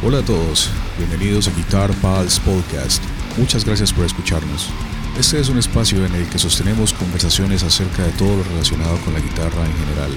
[0.00, 3.02] Hola a todos, bienvenidos a Guitar Pals Podcast.
[3.36, 4.70] Muchas gracias por escucharnos.
[5.18, 9.12] Este es un espacio en el que sostenemos conversaciones acerca de todo lo relacionado con
[9.12, 10.12] la guitarra en general.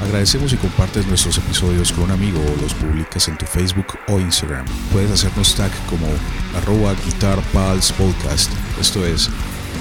[0.00, 4.20] Agradecemos si compartes nuestros episodios con un amigo o los publicas en tu Facebook o
[4.20, 4.66] Instagram.
[4.92, 6.06] Puedes hacernos tag como
[6.56, 8.52] arroba Guitar Pals Podcast.
[8.80, 9.28] Esto es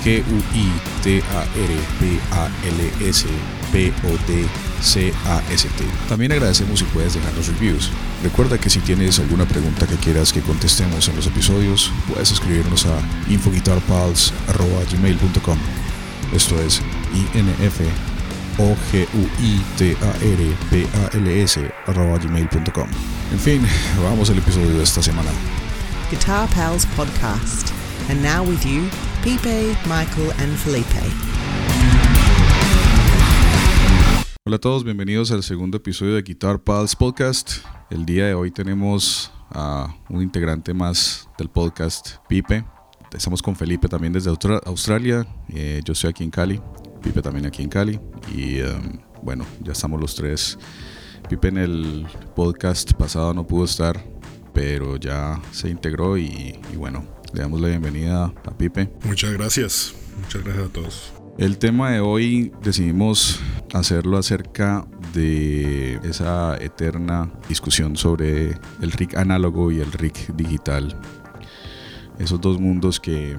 [0.03, 0.43] G-U-I-T-A-R-P-A-L-S
[3.73, 5.83] P-O-D-C-A-S-T.
[6.07, 7.91] También agradecemos si puedes dejarnos reviews.
[8.23, 12.85] Recuerda que si tienes alguna pregunta que quieras que contestemos en los episodios, puedes escribirnos
[12.85, 12.97] a
[13.29, 15.57] infoguitarpals.gmail.com
[16.33, 16.81] Esto es
[17.13, 17.81] INF
[18.59, 21.45] o g u i t a r p a l.
[23.31, 23.65] En fin,
[24.03, 25.31] vamos al episodio de esta semana.
[26.11, 27.71] Guitar Pals Podcast.
[28.09, 28.89] And now with you,
[29.23, 32.02] Pipe, Michael, and Felipe.
[34.45, 37.59] Hola a todos, bienvenidos al segundo episodio de Guitar Pals Podcast.
[37.89, 42.65] El día de hoy tenemos a un integrante más del podcast, Pipe.
[43.13, 45.25] Estamos con Felipe también desde Austra- Australia.
[45.47, 46.59] Eh, yo estoy aquí en Cali.
[47.01, 48.01] Pipe también aquí en Cali.
[48.35, 50.59] Y um, bueno, ya estamos los tres.
[51.29, 54.03] Pipe en el podcast pasado no pudo estar,
[54.53, 58.91] pero ya se integró y, y bueno, le damos la bienvenida a Pipe.
[59.05, 59.93] Muchas gracias.
[60.21, 61.12] Muchas gracias a todos.
[61.37, 63.39] El tema de hoy decidimos
[63.73, 70.95] hacerlo acerca de esa eterna discusión sobre el RIC análogo y el RIC digital.
[72.19, 73.35] Esos dos mundos que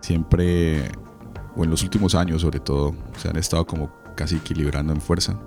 [0.00, 0.90] siempre,
[1.54, 5.38] o en los últimos años sobre todo, se han estado como casi equilibrando en fuerza.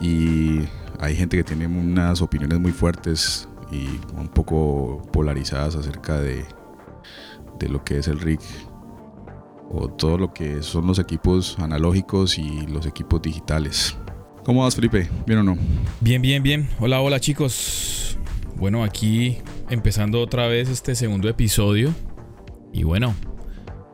[0.00, 0.60] Y
[0.98, 3.86] hay gente que tiene unas opiniones muy fuertes y
[4.16, 6.46] un poco polarizadas acerca de,
[7.58, 8.40] de lo que es el RIC
[9.70, 13.96] o todo lo que son los equipos analógicos y los equipos digitales.
[14.44, 15.08] ¿Cómo vas, Felipe?
[15.26, 15.58] ¿Bien o no?
[16.00, 16.68] Bien, bien, bien.
[16.78, 18.16] Hola, hola chicos.
[18.56, 21.92] Bueno, aquí empezando otra vez este segundo episodio.
[22.72, 23.14] Y bueno,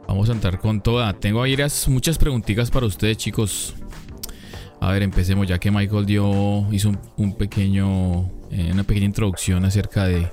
[0.06, 1.12] vamos a entrar con toda.
[1.14, 1.56] Tengo ahí
[1.88, 3.74] muchas preguntitas para ustedes, chicos.
[4.80, 10.04] A ver, empecemos ya que Michael dio, hizo un, pequeño, eh, una pequeña introducción acerca
[10.06, 10.28] de,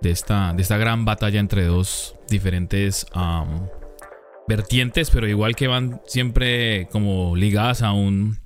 [0.00, 3.06] de, esta, de esta gran batalla entre dos diferentes
[4.48, 8.38] vertientes, pero igual que van siempre como ligadas a un,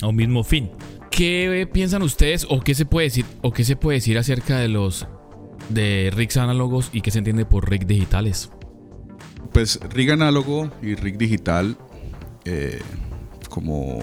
[0.00, 0.70] a un mismo fin.
[1.10, 4.68] ¿Qué piensan ustedes o qué se puede decir o qué se puede decir acerca de
[4.68, 5.06] los
[5.68, 8.50] de rigs análogos y qué se entiende por rigs digitales?
[9.52, 11.76] Pues RIG análogo y RIG digital,
[12.44, 12.80] eh,
[13.48, 13.98] como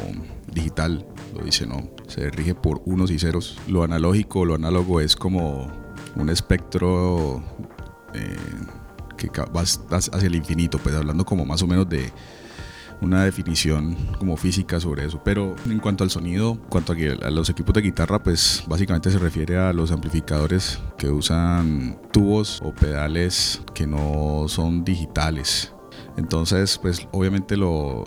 [0.53, 1.89] digital, lo dice, ¿no?
[2.07, 3.57] Se rige por unos y ceros.
[3.67, 5.71] Lo analógico, lo análogo es como
[6.15, 7.43] un espectro
[8.13, 8.35] eh,
[9.17, 12.11] que ca- va hacia el infinito, pues hablando como más o menos de
[12.99, 15.21] una definición como física sobre eso.
[15.23, 19.19] Pero en cuanto al sonido, en cuanto a los equipos de guitarra, pues básicamente se
[19.19, 25.73] refiere a los amplificadores que usan tubos o pedales que no son digitales.
[26.17, 28.03] Entonces, pues obviamente lo,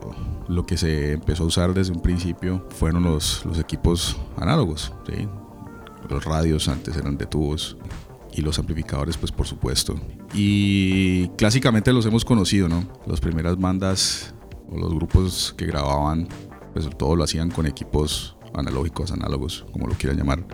[0.48, 4.92] lo que se empezó a usar desde un principio fueron los, los equipos análogos.
[5.08, 5.28] ¿sí?
[6.08, 7.76] Los radios antes eran de tubos
[8.34, 9.94] y los amplificadores, pues por supuesto.
[10.34, 12.84] Y clásicamente los hemos conocido, ¿no?
[13.06, 14.34] Las primeras bandas
[14.70, 16.28] o los grupos que grababan,
[16.72, 20.44] pues todo lo hacían con equipos analógicos, análogos, como lo quieran llamar.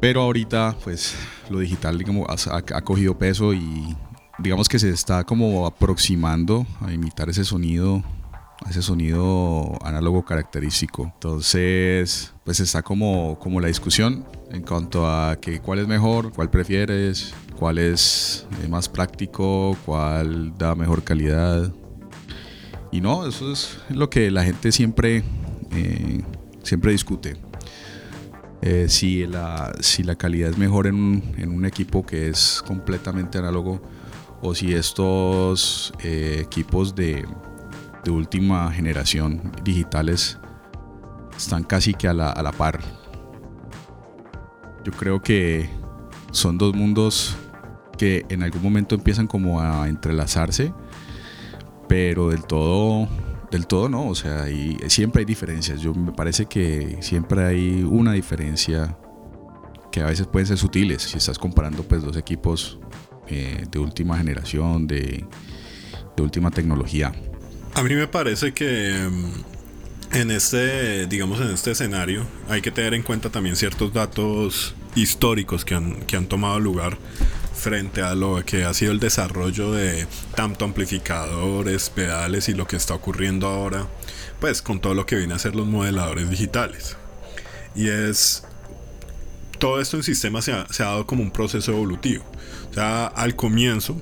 [0.00, 1.14] Pero ahorita, pues
[1.48, 3.96] lo digital digamos, ha, ha cogido peso y
[4.38, 8.02] digamos que se está como aproximando a imitar ese sonido,
[8.68, 11.04] ese sonido análogo característico.
[11.14, 16.50] Entonces, pues está como, como la discusión en cuanto a que cuál es mejor, cuál
[16.50, 21.72] prefieres, cuál es eh, más práctico, cuál da mejor calidad.
[22.92, 25.24] Y no, eso es lo que la gente siempre,
[25.72, 26.22] eh,
[26.62, 27.36] siempre discute.
[28.60, 32.62] Eh, si, la, si la calidad es mejor en un, en un equipo que es
[32.64, 33.82] completamente análogo
[34.40, 37.24] o si estos equipos de,
[38.04, 40.38] de última generación digitales
[41.36, 43.01] están casi que a la, a la par.
[44.84, 45.68] Yo creo que
[46.32, 47.36] son dos mundos
[47.98, 50.72] que en algún momento empiezan como a entrelazarse,
[51.88, 53.08] pero del todo,
[53.50, 55.80] del todo no, o sea, hay- siempre hay diferencias.
[55.80, 58.96] Yo me parece que siempre hay una diferencia
[59.90, 62.78] que a veces pueden ser sutiles si estás comparando pues dos equipos
[63.28, 65.24] eh, de última generación, de,
[66.16, 67.12] de última tecnología.
[67.74, 69.51] A mí me parece que mm,
[70.12, 75.64] en este, digamos, en este escenario hay que tener en cuenta también ciertos datos históricos
[75.64, 76.98] que han, que han tomado lugar
[77.54, 82.76] frente a lo que ha sido el desarrollo de tanto amplificadores, pedales y lo que
[82.76, 83.86] está ocurriendo ahora,
[84.40, 86.96] pues con todo lo que viene a ser los modeladores digitales.
[87.74, 88.44] Y es
[89.58, 92.24] todo esto en sistemas se ha, se ha dado como un proceso evolutivo.
[92.70, 94.00] O sea, al comienzo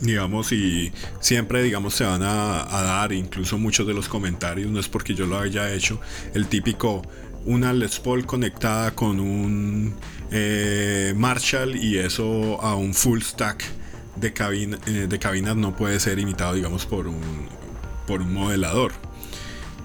[0.00, 4.88] digamos, y siempre, digamos, se van a, dar, incluso muchos de los comentarios, no es
[4.88, 6.00] porque yo lo haya hecho,
[6.34, 7.02] el típico,
[7.44, 9.94] una Les Paul conectada con un
[10.30, 13.64] eh, Marshall y eso a un full stack
[14.16, 17.48] de, cabina, eh, de cabinas no puede ser imitado, digamos, por un,
[18.06, 18.92] por un modelador.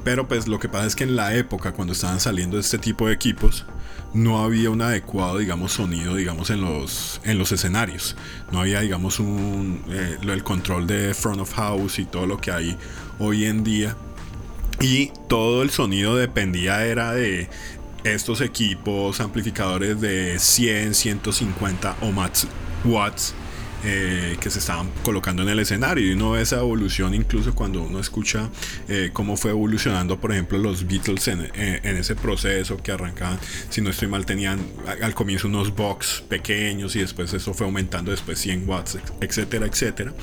[0.03, 3.07] Pero pues lo que pasa es que en la época, cuando estaban saliendo este tipo
[3.07, 3.65] de equipos,
[4.13, 8.15] no había un adecuado, digamos, sonido, digamos, en los, en los escenarios.
[8.51, 12.51] No había, digamos, un, eh, el control de front of house y todo lo que
[12.51, 12.77] hay
[13.19, 13.95] hoy en día.
[14.80, 17.50] Y todo el sonido dependía era de
[18.04, 22.48] estos equipos amplificadores de 100, 150 o más
[22.86, 23.33] watts
[23.89, 26.05] eh, que se estaban colocando en el escenario.
[26.05, 28.49] Y uno ve esa evolución incluso cuando uno escucha
[28.89, 33.39] eh, cómo fue evolucionando por ejemplo los Beatles en, eh, en, ese proceso que arrancaban.
[33.69, 34.59] Si no estoy mal tenían
[35.01, 40.13] al comienzo unos box pequeños y después eso fue aumentando después 100 watts etcétera etcétera.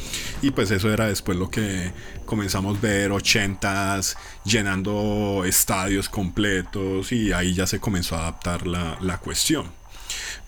[0.43, 1.91] Y pues eso era después lo que
[2.27, 4.15] comenzamos a ver 80s
[4.45, 9.84] llenando estadios completos y ahí ya se comenzó a adaptar la, la cuestión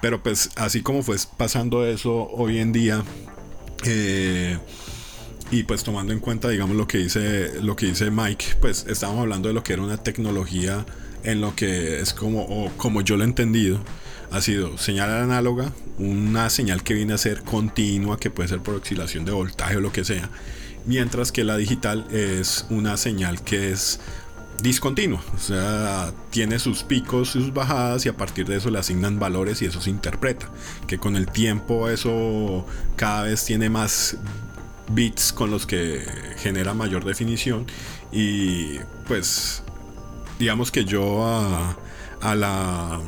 [0.00, 3.02] pero pues así como fue pasando eso hoy en día,
[3.84, 4.58] eh,
[5.50, 9.18] y pues tomando en cuenta, digamos, lo que dice, lo que dice Mike, pues estamos
[9.20, 10.84] hablando de lo que era una tecnología
[11.22, 13.80] en lo que es como, o como yo lo he entendido,
[14.30, 18.74] ha sido señal análoga, una señal que viene a ser continua, que puede ser por
[18.74, 20.30] oscilación de voltaje o lo que sea,
[20.84, 24.00] mientras que la digital es una señal que es
[24.62, 28.78] discontinuo, o sea, tiene sus picos y sus bajadas y a partir de eso le
[28.78, 30.48] asignan valores y eso se interpreta,
[30.86, 32.66] que con el tiempo eso
[32.96, 34.16] cada vez tiene más
[34.90, 36.04] bits con los que
[36.38, 37.66] genera mayor definición.
[38.12, 39.62] Y pues
[40.38, 41.76] digamos que yo a,
[42.20, 43.00] a la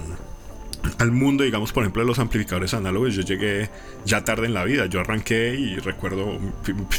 [0.98, 3.70] al mundo, digamos, por ejemplo, de los amplificadores análogos, yo llegué
[4.04, 4.86] ya tarde en la vida.
[4.86, 6.38] Yo arranqué y recuerdo,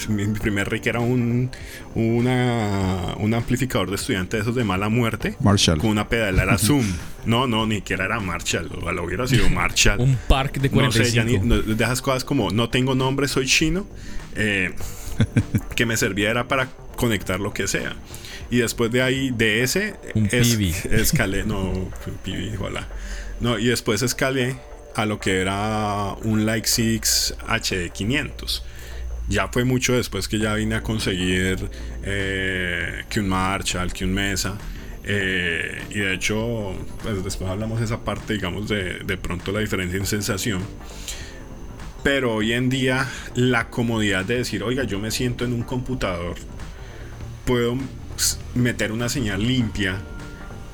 [0.10, 1.50] mi, primer rig era un,
[1.96, 5.36] una, un amplificador de estudiante de esos de mala muerte.
[5.40, 5.80] Marshall.
[5.80, 6.86] Con una pedalera Zoom.
[7.26, 8.70] No, no, ni siquiera era Marshall.
[8.81, 10.00] O lo hubiera sido Marshall.
[10.00, 10.80] un park de 45.
[10.80, 11.38] No sé, ya ni,
[11.76, 13.86] de esas cosas como no tengo nombre, soy chino.
[14.36, 14.74] Eh,
[15.76, 17.96] que me servía era para conectar lo que sea.
[18.52, 19.96] Y después de ahí, de ese,
[20.31, 21.90] es, escalé, no,
[22.24, 22.88] pibi, hola.
[23.39, 24.57] No, y después escalé
[24.95, 28.62] a lo que era un 6 HD500.
[29.30, 31.69] Ya fue mucho después que ya vine a conseguir
[32.03, 34.57] eh, que un Marshall, que un Mesa.
[35.03, 39.59] Eh, y de hecho, pues después hablamos de esa parte, digamos, de, de pronto la
[39.59, 40.62] diferencia en sensación.
[42.03, 46.35] Pero hoy en día la comodidad de decir, oiga, yo me siento en un computador,
[47.45, 47.77] puedo
[48.56, 50.01] meter una señal limpia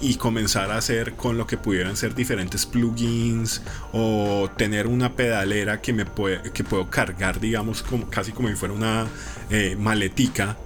[0.02, 3.62] y comenzar a hacer con lo que pudieran ser diferentes plugins
[3.94, 8.56] o tener una pedalera que me puede, que puedo cargar digamos como, casi como si
[8.56, 9.08] fuera una
[9.50, 10.58] eh, maletica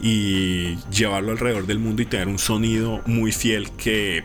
[0.00, 4.24] y llevarlo alrededor del mundo y tener un sonido muy fiel que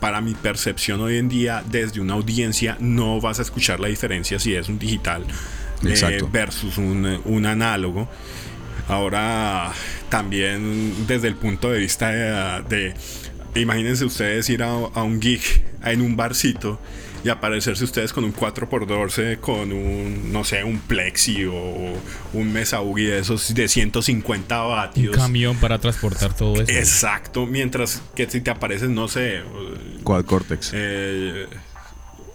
[0.00, 4.38] para mi percepción hoy en día desde una audiencia no vas a escuchar la diferencia
[4.38, 5.24] si es un digital
[5.82, 8.08] eh, versus un, un análogo.
[8.86, 9.72] Ahora
[10.10, 12.10] también desde el punto de vista
[12.62, 12.92] de
[13.54, 15.40] Imagínense ustedes ir a, un gig
[15.84, 16.80] en un barcito
[17.24, 21.94] y aparecerse ustedes con un 4x12 con un, no sé, un Plexi o
[22.32, 25.16] un Mesa Ugi de esos de 150 vatios.
[25.16, 26.72] Un camión para transportar todo eso.
[26.72, 29.42] Exacto, mientras que si te apareces, no sé.
[30.02, 30.72] ¿Cuál Cortex?
[30.74, 31.46] Eh,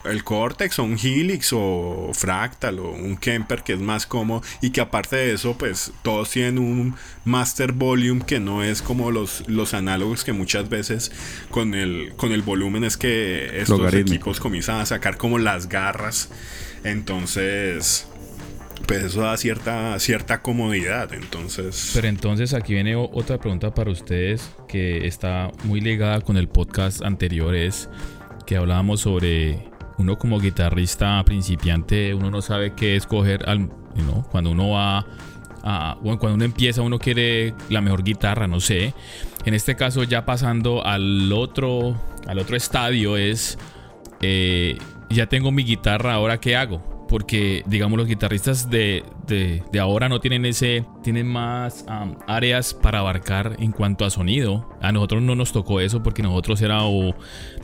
[0.09, 4.71] el Cortex o un Helix o Fractal o un Kemper que es más cómodo y
[4.71, 9.47] que aparte de eso pues todos tienen un master volume que no es como los,
[9.47, 11.11] los análogos que muchas veces
[11.49, 16.29] con el, con el volumen es que estos equipos comienzan a sacar como las garras
[16.83, 18.07] entonces
[18.89, 21.13] pues eso da cierta, cierta comodidad.
[21.13, 21.91] Entonces.
[21.93, 27.03] Pero entonces aquí viene otra pregunta para ustedes que está muy ligada con el podcast
[27.03, 27.53] anterior.
[27.53, 27.87] Es
[28.47, 29.68] que hablábamos sobre
[29.99, 33.69] uno como guitarrista principiante, uno no sabe qué escoger al,
[34.31, 35.05] cuando uno va
[35.63, 38.93] a, cuando uno empieza, uno quiere la mejor guitarra, no sé.
[39.45, 41.95] En este caso, ya pasando al otro,
[42.27, 43.59] al otro estadio, es
[44.21, 44.77] eh,
[45.09, 49.03] ya tengo mi guitarra, ahora qué hago porque digamos los guitarristas de,
[49.81, 51.83] ahora no tienen ese, tienen más
[52.27, 54.69] áreas para abarcar en cuanto a sonido.
[54.79, 56.81] A nosotros no nos tocó eso porque nosotros era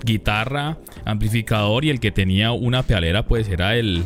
[0.04, 4.06] guitarra, amplificador y el que tenía una pedalera pues era el,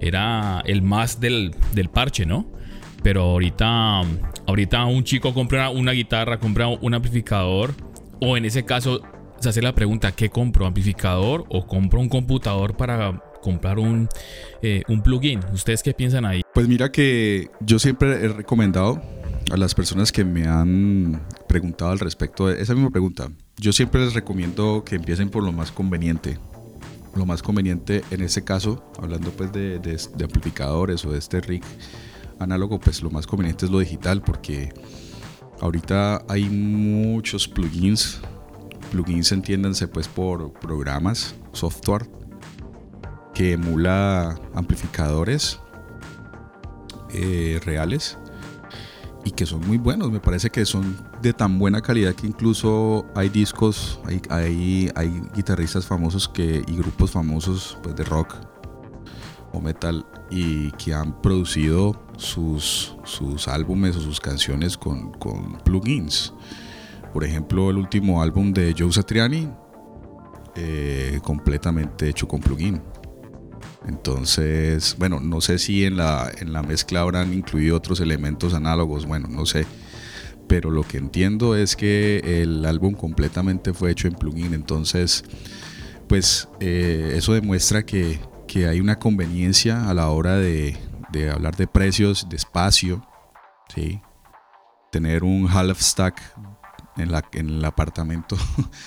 [0.00, 2.50] era el más del, del parche, ¿no?
[3.02, 4.02] Pero ahorita,
[4.46, 7.74] ahorita un chico compra una guitarra, compra un amplificador
[8.20, 9.02] o en ese caso
[9.38, 10.64] se hace la pregunta, ¿qué compro?
[10.66, 14.08] ¿Amplificador o compro un computador para comprar un,
[14.62, 15.40] eh, un plugin?
[15.52, 16.40] ¿Ustedes qué piensan ahí?
[16.54, 19.02] Pues mira que yo siempre he recomendado
[19.50, 24.02] a las personas que me han preguntado al respecto de esa misma pregunta, yo siempre
[24.02, 26.38] les recomiendo que empiecen por lo más conveniente.
[27.14, 31.62] Lo más conveniente en este caso, hablando pues de, amplificadores o de este rig
[32.38, 34.72] análogo, pues lo más conveniente es lo digital porque
[35.60, 38.20] ahorita hay muchos plugins.
[38.90, 42.08] Plugins entiéndanse pues por programas, software
[43.50, 45.58] emula amplificadores
[47.12, 48.16] eh, reales
[49.24, 50.10] y que son muy buenos.
[50.10, 55.86] Me parece que son de tan buena calidad que incluso hay discos, hay, hay, guitarristas
[55.86, 58.36] famosos que, y grupos famosos pues, de rock
[59.52, 66.32] o metal y que han producido sus, sus álbumes o sus canciones con, con plugins.
[67.12, 69.48] Por ejemplo, el último álbum de Joe Satriani,
[70.54, 72.80] eh, completamente hecho con plugin.
[73.86, 79.06] Entonces, bueno, no sé si en la, en la mezcla habrán incluido otros elementos análogos,
[79.06, 79.66] bueno, no sé.
[80.48, 84.54] Pero lo que entiendo es que el álbum completamente fue hecho en plugin.
[84.54, 85.24] Entonces,
[86.08, 90.76] pues eh, eso demuestra que, que, hay una conveniencia a la hora de,
[91.10, 93.06] de hablar de precios, de espacio,
[93.74, 94.00] ¿sí?
[94.92, 96.20] tener un half stack
[96.98, 98.36] en, la, en el apartamento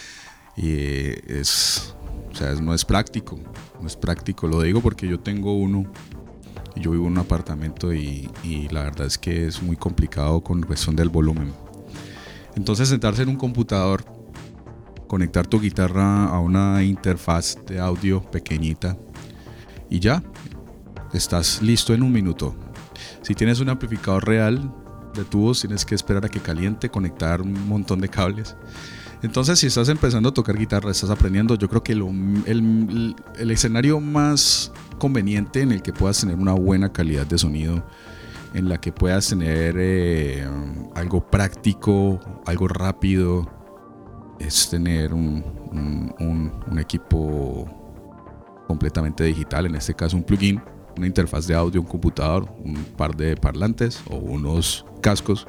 [0.55, 1.95] y eh, es,
[2.35, 3.39] o sea, no es práctico
[3.79, 4.47] no es práctico.
[4.47, 5.85] Lo digo porque yo tengo uno,
[6.75, 8.29] yo vivo en un apartamento y,
[8.71, 11.53] la verdad es que es muy complicado con cuestión del volumen.
[12.55, 14.03] Entonces sentarse en un computador,
[15.07, 18.97] conectar tu guitarra a una interfaz de audio pequeñita
[19.89, 20.23] y ya,
[21.13, 22.55] estás listo en un minuto.
[23.21, 24.73] Si tienes un amplificador real
[25.13, 28.55] de tubos, tienes que esperar a que caliente, conectar un montón de cables
[29.25, 33.15] entonces, si estás empezando a tocar guitarra, estás aprendiendo, yo creo que el,
[33.49, 37.83] escenario más conveniente en el que puedas tener una buena calidad de sonido,
[38.53, 40.47] en la que puedas tener eh,
[40.93, 43.49] algo práctico, algo rápido,
[44.39, 45.43] es tener un,
[46.77, 47.65] equipo
[48.67, 50.61] completamente digital, en este caso un plugin,
[50.97, 55.47] una interfaz de audio, un computador, un par de parlantes o unos cascos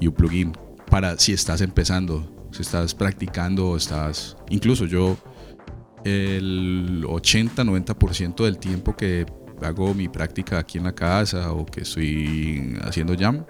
[0.00, 0.52] y un plugin
[0.90, 4.36] para si estás empezando si estás practicando, estás...
[4.48, 5.16] Incluso yo
[6.04, 9.26] el 80-90% del tiempo que
[9.62, 13.44] hago mi práctica aquí en la casa o que estoy haciendo jam,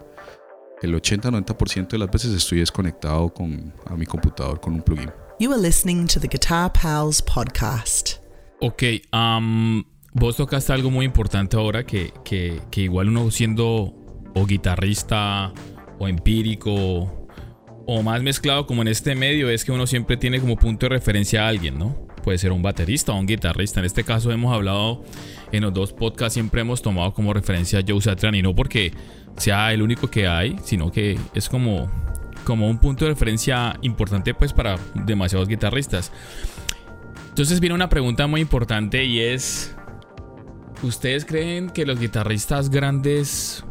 [0.82, 5.10] el 80-90% de las veces estoy desconectado con, a mi computador con un plugin.
[5.38, 8.16] You are listening to the Guitar Pals podcast.
[8.60, 8.82] Ok,
[9.12, 9.84] um,
[10.14, 13.94] vos tocaste algo muy importante ahora que, que, que igual uno siendo
[14.34, 15.52] o guitarrista
[15.98, 17.25] o empírico
[17.86, 20.90] o más mezclado como en este medio es que uno siempre tiene como punto de
[20.90, 21.96] referencia a alguien, ¿no?
[22.24, 23.78] Puede ser un baterista o un guitarrista.
[23.78, 25.04] En este caso hemos hablado
[25.52, 28.92] en los dos podcasts, siempre hemos tomado como referencia a Joe Satriani, no porque
[29.36, 31.88] sea el único que hay, sino que es como,
[32.44, 36.10] como un punto de referencia importante pues para demasiados guitarristas.
[37.28, 39.76] Entonces viene una pregunta muy importante y es,
[40.82, 43.64] ¿ustedes creen que los guitarristas grandes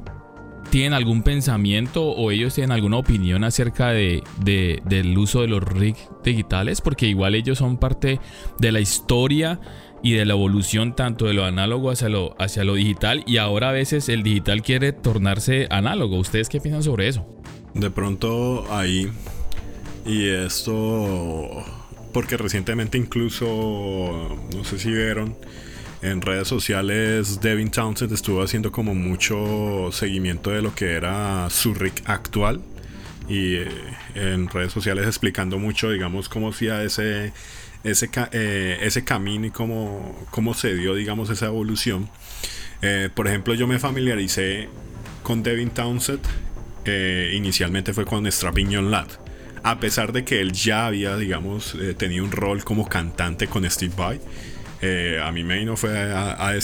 [0.75, 6.09] tienen algún pensamiento o ellos tienen alguna opinión acerca de, del uso de los rigs
[6.21, 8.19] digitales, porque igual ellos son parte
[8.59, 9.61] de la historia
[10.03, 13.69] y de la evolución tanto de lo análogo hacia lo, hacia lo digital y ahora
[13.69, 16.17] a veces el digital quiere tornarse análogo.
[16.19, 17.25] ¿Ustedes qué piensan sobre eso?
[17.73, 19.09] De pronto ahí,
[20.05, 21.63] y esto,
[22.11, 23.47] porque recientemente incluso,
[24.53, 25.37] no sé si vieron,
[26.05, 31.73] en redes sociales Devin Townsend estuvo haciendo como mucho seguimiento de lo que era su
[31.73, 32.61] rig actual
[33.27, 33.67] y eh,
[34.13, 37.33] en redes sociales explicando mucho digamos cómo hacía ese
[37.83, 42.09] ese, eh, ese camino y cómo, cómo se dio digamos esa evolución.
[42.81, 44.69] Eh, por ejemplo yo me familiaricé
[45.23, 46.21] con Devin Townsend
[47.33, 49.07] inicialmente fue con Strapping Young Lad.
[49.63, 53.93] A pesar de que él ya había digamos tenido un rol como cantante con Steve
[53.97, 54.19] Vai
[54.81, 56.59] eh, a mí me vino fue a, a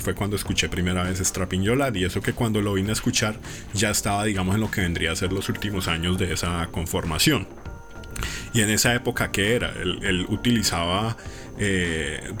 [0.00, 3.36] fue cuando escuché primera vez Strapping Yolad y eso que cuando lo vine a escuchar
[3.72, 7.46] ya estaba digamos en lo que vendría a ser los últimos años de esa conformación.
[8.52, 11.16] Y en esa época que era él, utilizaba
[11.58, 12.32] eh,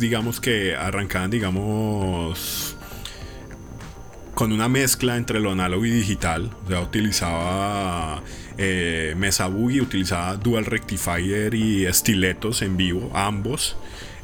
[0.00, 2.76] digamos que arrancaban digamos
[4.34, 6.50] con una mezcla entre lo análogo y digital.
[6.64, 8.22] O sea utilizaba
[8.56, 13.76] eh, Mesa Boogie utilizaba Dual Rectifier y estiletos en vivo ambos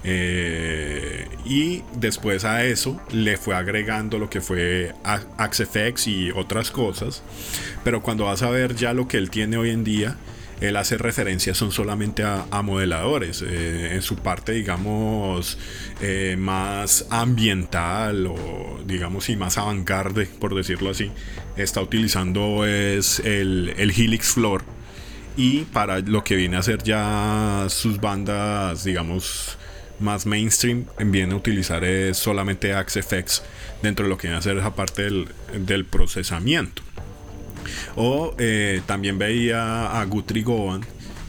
[0.08, 4.94] eh, y después a eso le fue agregando lo que fue
[5.36, 7.24] AxeFX y otras cosas.
[7.82, 10.16] Pero cuando vas a ver ya lo que él tiene hoy en día,
[10.60, 13.42] él hace referencia son solamente a, modeladores.
[13.42, 15.58] Eh, en su parte, digamos,
[16.00, 19.90] eh, más ambiental o, digamos, y más avant
[20.38, 21.10] por decirlo así,
[21.56, 24.62] está utilizando es el, el Helix Floor.
[25.36, 29.58] Y para lo que viene a ser ya sus bandas, digamos,
[30.00, 33.42] más mainstream, viene a utilizar es solamente AXFX
[33.82, 35.28] dentro de lo que viene a ser esa parte del,
[35.66, 36.82] del procesamiento.
[37.96, 40.82] O eh, también veía a Guthrie Govan,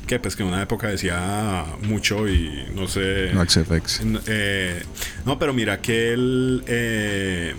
[0.06, 3.32] que pues que en una época decía mucho y no sé.
[3.34, 4.02] No XFX.
[4.28, 4.82] Eh,
[5.26, 7.56] no, pero mira que él eh,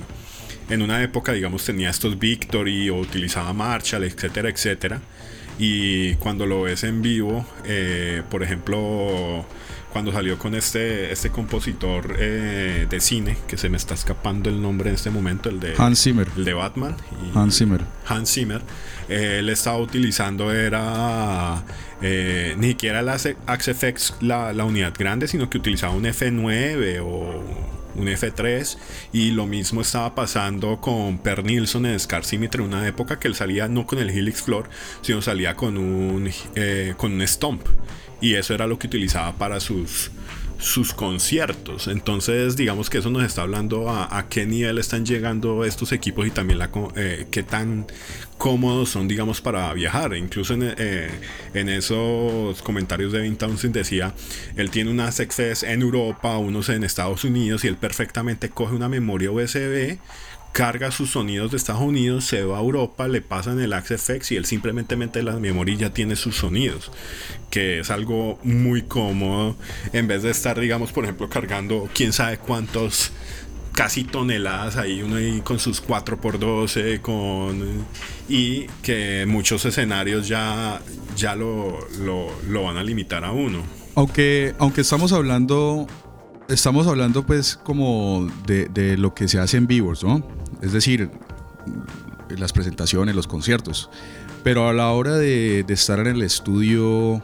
[0.70, 5.00] en una época, digamos, tenía estos Victory o utilizaba Marshall, etcétera, etcétera.
[5.58, 7.44] Y cuando lo ves en vivo,
[8.30, 9.44] por ejemplo,
[9.92, 14.60] cuando salió con este, este compositor eh, de cine, que se me está escapando el
[14.60, 16.28] nombre en este momento, el de Hans Zimmer.
[16.36, 16.96] El de Batman.
[17.34, 17.80] Hans Zimmer.
[18.06, 18.62] Hans Zimmer.
[19.08, 21.64] Eh, él estaba utilizando, era
[22.02, 27.42] eh, ni siquiera la AXFX la, la unidad grande, sino que utilizaba un F9 o
[27.94, 28.76] un F3
[29.12, 33.34] y lo mismo estaba pasando con Per Nilsson en Scar Symmetry una época que él
[33.34, 34.68] salía no con el Helix Floor
[35.00, 36.30] sino salía con un
[36.96, 37.62] con un Stomp
[38.20, 40.10] y eso era lo que utilizaba para sus,
[40.58, 41.86] sus conciertos.
[41.88, 46.30] Entonces, digamos que eso nos está hablando a, qué nivel están llegando estos equipos y
[46.30, 47.86] también la, eh, qué tan
[48.36, 50.14] cómodos son, digamos, para viajar.
[50.16, 51.10] Incluso en, eh,
[51.54, 54.14] en esos comentarios de Vin Townsend decía,
[54.56, 58.88] él tiene unas XS en Europa, unos en Estados Unidos y él perfectamente coge una
[58.88, 59.98] memoria USB
[60.52, 64.36] carga sus sonidos de Estados Unidos, se va a Europa, le pasan el FX y
[64.36, 66.90] él simplemente mete la memoria y ya tiene sus sonidos,
[67.50, 69.56] que es algo muy cómodo.
[69.92, 73.12] En vez de estar, digamos, por ejemplo, cargando quién sabe cuántos
[73.78, 77.86] casi toneladas ahí uno ahí con sus 4x12 con
[78.28, 80.80] y que muchos escenarios ya
[81.16, 83.62] ya lo, lo, van a limitar a uno.
[83.94, 85.86] Aunque aunque estamos hablando
[86.48, 90.22] estamos hablando pues como de, de, lo que se hace en vivos, ¿no?
[90.62, 91.10] es decir,
[92.36, 93.90] las presentaciones, los conciertos.
[94.42, 97.22] Pero a la hora de, estar en el estudio,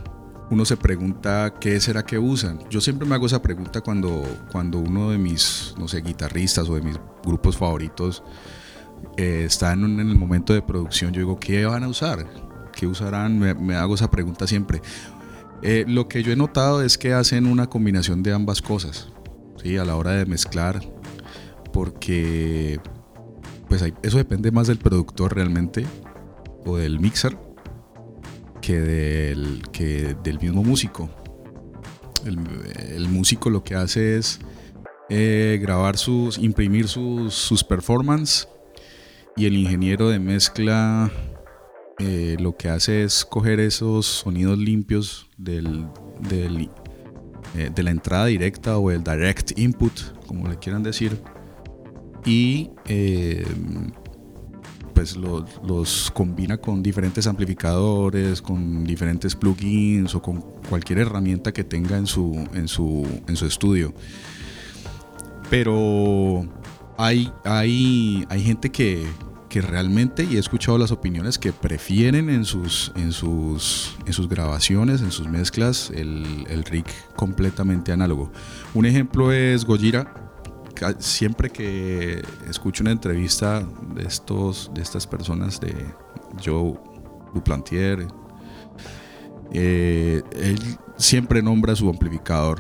[0.51, 2.61] uno se pregunta qué será que usan.
[2.71, 6.75] Yo siempre me hago esa pregunta cuando, cuando uno de mis, no sé, guitarristas o
[6.75, 8.23] de mis grupos favoritos
[9.17, 11.13] eh, está en, el momento de producción.
[11.13, 12.27] Yo digo, ¿qué van a usar?
[12.73, 13.39] ¿Qué usarán?
[13.39, 14.83] Me, hago esa pregunta siempre.
[15.63, 19.09] Eh, lo que yo he notado es que hacen una combinación de ambas cosas,
[19.63, 19.79] ¿sí?
[19.79, 20.81] A la hora de mezclar,
[21.73, 22.81] porque
[23.69, 25.87] pues eso depende más del productor realmente
[26.65, 27.37] o del mixer
[28.61, 31.11] que del, que del mismo músico.
[32.25, 34.39] El, músico lo que hace es
[35.11, 38.49] eh, grabar sus, imprimir sus, sus performances
[39.37, 41.11] y el ingeniero de mezcla
[41.99, 45.87] eh, lo que hace es coger esos sonidos limpios del,
[47.57, 49.93] eh, de la entrada directa o el direct input,
[50.27, 51.21] como le quieran decir,
[52.25, 53.45] y eh,
[54.95, 61.97] pues los, combina con diferentes amplificadores, con diferentes plugins o con cualquier herramienta que tenga
[61.97, 63.93] en su, en su, en su estudio.
[65.51, 66.49] Pero
[66.97, 69.05] hay, hay, hay gente que,
[69.55, 74.29] que realmente, y he escuchado las opiniones, que prefieren en sus, en sus, en sus
[74.29, 78.33] grabaciones, en sus mezclas, el, el rig completamente análogo.
[78.75, 80.13] Un ejemplo es Gojira,
[80.99, 83.65] siempre que escucho una entrevista
[83.95, 85.73] de, estos, de estas personas, de
[86.45, 86.77] Joe
[87.33, 88.09] Duplantier,
[89.53, 90.59] eh, él
[90.97, 92.59] siempre nombra su amplificador,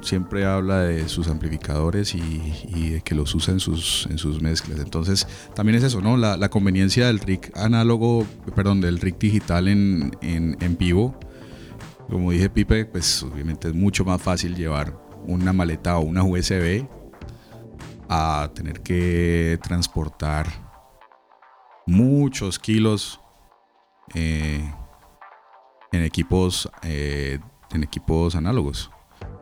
[0.00, 4.80] siempre habla de sus amplificadores y, de que los usa en sus, en sus mezclas.
[4.80, 6.16] Entonces, también es eso, ¿no?
[6.16, 11.18] La, conveniencia del rig análogo, perdón, del rig digital en, en, en vivo.
[12.08, 16.84] Como dije Pipe, pues obviamente es mucho más fácil llevar una maleta o una USB
[18.08, 20.48] a tener que transportar
[21.86, 23.20] muchos kilos
[24.14, 24.68] eh,
[25.92, 27.38] en equipos eh,
[27.72, 28.90] en equipos análogos.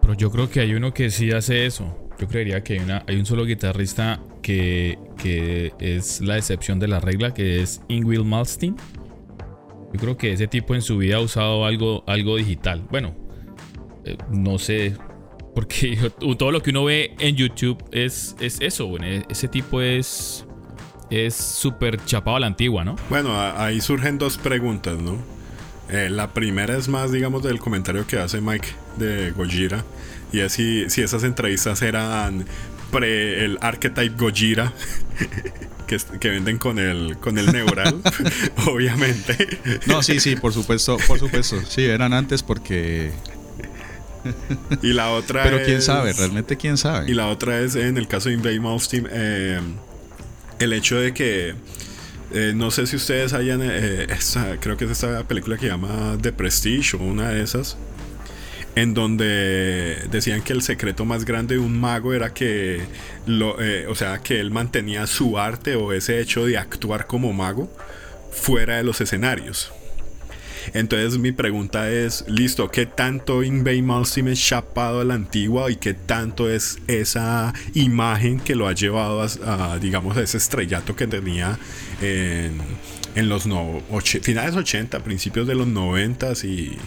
[0.09, 1.94] Pero yo creo que hay uno que sí hace eso.
[2.18, 6.88] Yo creería que hay, una, hay un solo guitarrista que, que es la excepción de
[6.88, 8.75] la regla, que es Ingrid Malstein.
[9.92, 12.87] Yo creo que ese tipo en su vida ha usado algo, algo digital.
[12.90, 13.14] Bueno,
[14.07, 14.97] eh, no sé,
[15.55, 20.47] porque todo lo que uno ve en YouTube es, es eso, bueno, ese tipo es
[21.11, 22.97] es súper chapado a la antigua, ¿no?
[23.11, 25.18] Bueno, ahí surgen dos preguntas, ¿no?
[25.90, 28.68] Eh, la primera es más, digamos, del comentario que hace Mike
[28.99, 29.85] de Gojira.
[30.33, 32.45] Y es si, si esas entrevistas eran
[32.91, 34.73] pre el archetype Gojira
[35.87, 38.01] que, que, venden con el con el neural,
[38.67, 39.59] obviamente.
[39.87, 41.61] No, sí, sí, por supuesto, por supuesto.
[41.67, 43.13] Sí, eran antes porque
[44.83, 47.11] y la otra Pero quién sabe, realmente quién sabe.
[47.11, 49.61] Y la otra es en el caso de Invade Mouse Team eh,
[50.59, 51.55] el hecho de que
[52.33, 54.07] eh, no sé si ustedes hayan eh,
[54.61, 57.77] creo que es esta película que llama The Prestige o una de esas
[58.81, 62.81] en donde decían que el secreto más grande de un mago era que
[63.27, 63.57] lo,
[63.88, 67.69] o sea que él mantenía su arte o ese hecho de actuar como mago
[68.31, 69.73] fuera de los escenarios.
[70.75, 75.77] Entonces mi pregunta es, listo, ¿qué tanto Invade Malstein es chapado a la antigua y
[75.77, 81.09] qué tanto es esa imagen que lo ha llevado a, digamos, a ese estrellato que
[81.09, 81.59] tenía
[82.01, 83.83] en, los no,
[84.23, 86.79] finales 80, principios de los 90 y...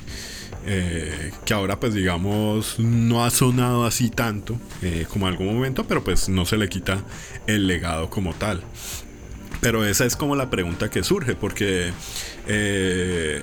[0.63, 5.85] Eh, que ahora pues digamos no ha sonado así tanto eh, como en algún momento,
[5.87, 7.03] pero pues no se le quita
[7.47, 8.61] el legado como tal.
[9.59, 11.91] Pero esa es como la pregunta que surge, porque
[12.47, 13.41] eh,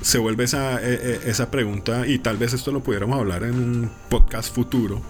[0.00, 3.54] se vuelve esa, e, e, esa pregunta, y tal vez esto lo pudiéramos hablar en
[3.54, 5.00] un podcast futuro,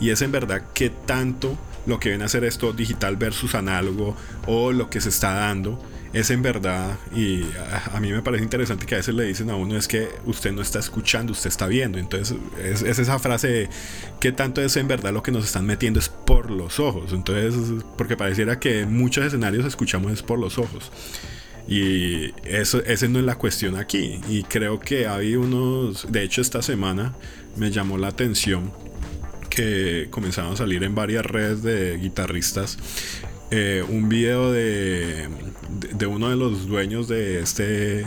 [0.00, 4.16] y es en verdad qué tanto lo que viene a ser esto digital versus análogo
[4.46, 7.42] o lo que se está dando es en verdad, y
[7.92, 10.52] a, mí me parece interesante que a veces le dicen a uno es que usted
[10.52, 11.98] no está escuchando, usted está viendo.
[11.98, 13.68] Entonces es, es, esa frase de
[14.20, 17.12] qué tanto es en verdad lo que nos están metiendo es por los ojos.
[17.12, 17.54] Entonces,
[17.96, 20.92] porque pareciera que en muchos escenarios escuchamos es por los ojos.
[21.66, 24.20] Y eso, esa no es la cuestión aquí.
[24.28, 27.14] Y creo que hay unos, de hecho esta semana
[27.56, 28.70] me llamó la atención
[29.48, 32.78] que comenzaron a salir en varias redes de guitarristas
[33.54, 35.28] eh, un video de,
[35.92, 38.06] de, uno de los dueños de este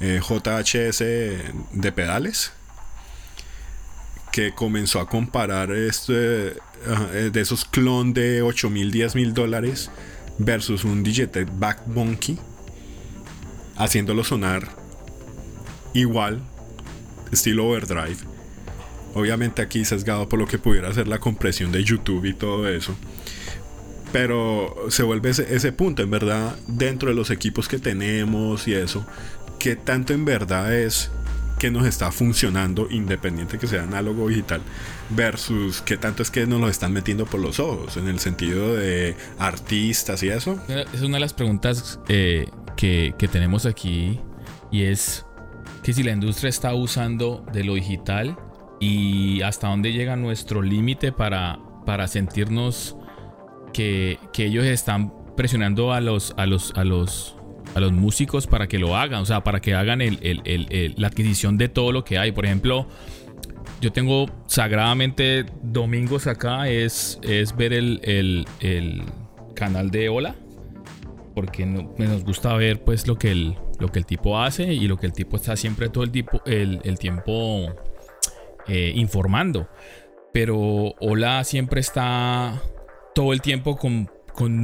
[0.00, 2.52] eh, JHS de pedales
[4.32, 9.90] que comenzó a comparar este, de esos clon de 8 mil, 10 mil dólares
[10.38, 12.38] versus un Digitech Back Monkey
[13.76, 14.68] haciéndolo sonar
[15.92, 16.42] igual,
[17.32, 18.18] estilo overdrive.
[19.14, 22.94] Obviamente aquí sesgado por lo que pudiera ser la compresión de YouTube y todo eso.
[24.12, 29.04] Pero se vuelve ese, punto, en verdad, dentro de los equipos que tenemos y eso,
[29.58, 31.10] que tanto en verdad es
[31.58, 34.60] que nos está funcionando, independiente que sea análogo o digital,
[35.10, 38.74] versus qué tanto es que nos lo están metiendo por los ojos, en el sentido
[38.74, 40.60] de artistas y eso.
[40.68, 44.20] Es una de las preguntas eh, que, tenemos aquí
[44.70, 45.24] y es
[45.82, 48.36] que si la industria está usando de lo digital
[48.80, 52.96] y hasta dónde llega nuestro límite para, para sentirnos
[53.76, 57.36] que, ellos están presionando a los, a los, a los,
[57.74, 61.68] a los músicos para que lo hagan, o sea, para que hagan la adquisición de
[61.68, 62.32] todo lo que hay.
[62.32, 62.86] Por ejemplo,
[63.80, 69.02] yo tengo sagradamente domingos acá, es, es ver el, el
[69.54, 70.36] canal de Hola
[71.36, 74.88] porque pues, nos gusta ver pues lo que, el, lo que el tipo hace y
[74.88, 77.74] lo que el tipo está siempre todo el, tipo, el, tiempo
[78.66, 79.68] eh, informando.
[80.32, 82.62] Pero Hola siempre está
[83.16, 84.10] todo el tiempo con,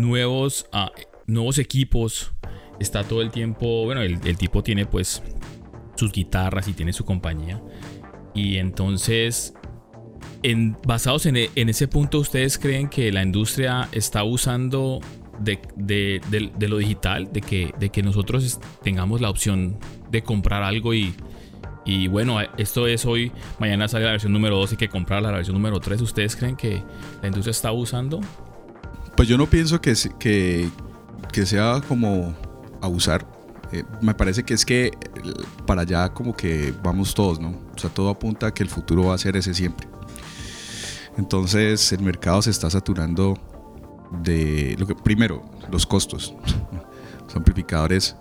[0.03, 0.93] nuevos, ah,
[1.27, 2.33] nuevos equipos.
[2.79, 5.23] Está todo el tiempo, bueno, el, tipo tiene pues
[5.97, 7.63] sus guitarras y tiene su compañía.
[8.35, 9.55] Y entonces
[10.43, 15.01] en, basados en, en, ese punto, ¿ustedes creen que la industria está usando
[15.41, 16.21] de,
[16.69, 19.79] lo digital, de que, de que nosotros tengamos la opción
[20.11, 21.15] de comprar algo y,
[21.85, 25.33] y bueno, esto es hoy, mañana sale la versión número 2 y que comprar la
[25.33, 26.01] versión número 3.
[26.01, 26.83] ¿Ustedes creen que
[27.21, 28.21] la industria está usando?
[29.17, 32.35] Pues yo no pienso que, que, sea como
[32.81, 33.27] abusar.
[33.73, 34.93] Eh, me parece que es que
[35.67, 37.51] para allá como que vamos todos, ¿no?
[37.75, 39.89] O sea, todo apunta a que el futuro va a ser ese siempre.
[41.19, 43.39] Entonces el mercado se está saturando
[44.23, 46.35] de lo que primero los costos
[47.25, 48.17] los amplificadores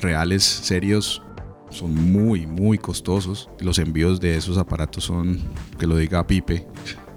[0.00, 1.22] reales serios
[1.70, 5.40] son muy muy costosos los envíos de esos aparatos son
[5.78, 6.66] que lo diga Pipe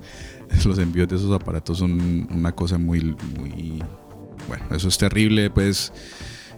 [0.66, 3.84] los envíos de esos aparatos son una cosa muy muy
[4.48, 5.94] bueno eso es terrible pues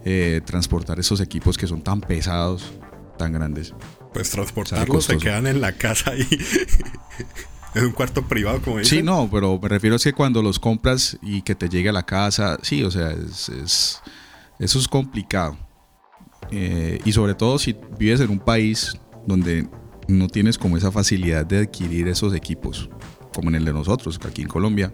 [0.06, 2.72] eh, transportar esos equipos que son tan pesados
[3.18, 3.74] tan grandes
[4.14, 6.26] pues transportarlos se quedan en la casa y
[7.74, 9.00] Es un cuarto privado, como dicen.
[9.00, 11.94] Sí, no, pero me refiero a que cuando los compras y que te llegue a
[11.94, 14.02] la casa, sí, o sea, es,
[14.60, 15.58] eso es complicado.
[16.52, 19.68] Eh, y sobre todo si vives en un país donde
[20.08, 22.90] no tienes como esa facilidad de adquirir esos equipos,
[23.34, 24.94] como en el de nosotros, aquí en Colombia.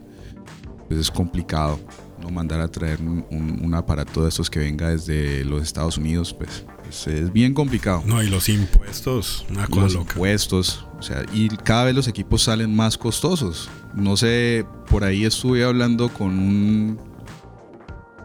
[0.88, 1.80] pues es complicado
[2.22, 6.66] no mandar a traer un, aparato de estos que venga desde los Estados Unidos, pues,
[6.82, 8.02] pues es bien complicado.
[8.06, 10.14] No, y los impuestos, una cosa los loca.
[10.14, 13.70] impuestos, o sea, y cada vez los equipos salen más costosos.
[13.94, 17.00] No sé, por ahí estuve hablando con un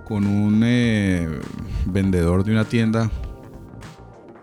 [0.04, 1.28] con un eh,
[1.86, 3.10] vendedor de una tienda,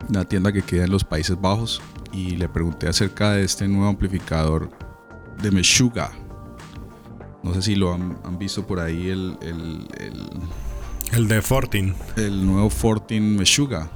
[0.09, 3.87] una tienda que queda en los Países Bajos, y le pregunté acerca de este nuevo
[3.87, 4.71] amplificador
[5.41, 6.11] de Meshuga
[7.43, 9.87] no sé si lo han, visto por ahí el, el,
[11.11, 11.95] el, de Fortin.
[12.17, 13.89] El nuevo Fortin Meshuga.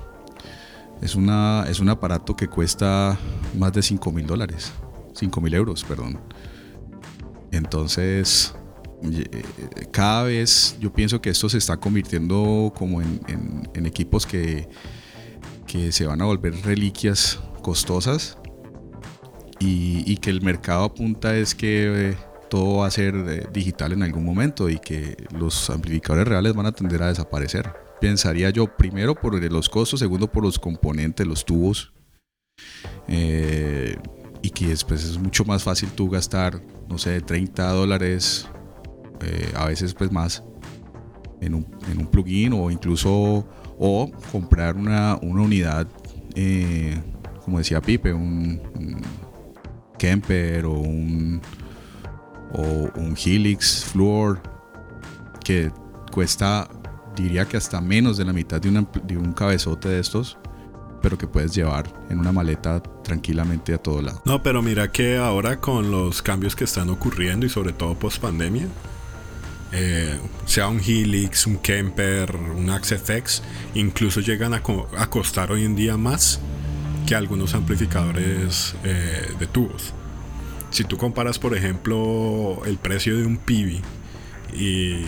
[1.01, 3.17] Es, una, es un aparato que cuesta
[3.57, 4.71] más de 5 mil dólares.
[5.13, 6.19] 5 mil euros, perdón.
[7.51, 8.55] Entonces,
[9.91, 14.69] cada vez yo pienso que esto se está convirtiendo como en, equipos que,
[15.67, 18.37] que, se van a volver reliquias costosas
[19.59, 22.11] y, que el mercado apunta es que...
[22.11, 22.17] Eh,
[22.53, 26.67] todo va a ser eh, digital en algún momento y que los amplificadores reales van
[26.67, 27.73] a tender a desaparecer.
[27.99, 31.93] Pensaría yo primero por los costos, segundo por los componentes, los tubos.
[33.07, 33.97] Eh,
[34.43, 38.47] y que después es mucho más fácil tú gastar, no sé, 30 dólares,
[39.23, 40.43] eh, a veces pues más,
[41.41, 43.47] en un, en plugin o incluso
[43.79, 45.87] o comprar una, unidad,
[47.43, 49.01] como decía Pipe, un, un
[49.97, 51.41] Kemper o un
[52.53, 54.41] o un Helix Fluor
[55.43, 55.71] que
[56.11, 56.69] cuesta,
[57.15, 58.69] diría que hasta menos de la mitad de,
[59.17, 60.37] un cabezote de estos,
[61.01, 64.21] pero que puedes llevar en una maleta tranquilamente a todo lado.
[64.25, 68.21] No, pero mira que ahora con los cambios que están ocurriendo y sobre todo post
[68.21, 68.67] pandemia,
[69.75, 73.41] eh, sea un Helix, un Kemper, un AxeFX,
[73.73, 76.39] incluso llegan a, costar hoy en día más
[77.07, 79.93] que algunos amplificadores eh, de tubos.
[80.69, 83.81] Si tú comparas, por ejemplo, el precio de un Pibi
[84.55, 85.01] y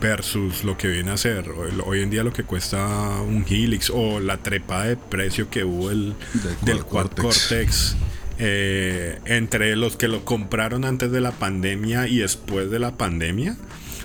[0.00, 1.50] versus lo que viene a ser
[1.84, 5.90] hoy en día lo que cuesta un Helix o la trepa de precio que hubo
[5.90, 6.14] el
[6.62, 7.96] del, Quad Cortex,
[8.38, 13.58] eh, entre los que lo compraron antes de la pandemia y después de la pandemia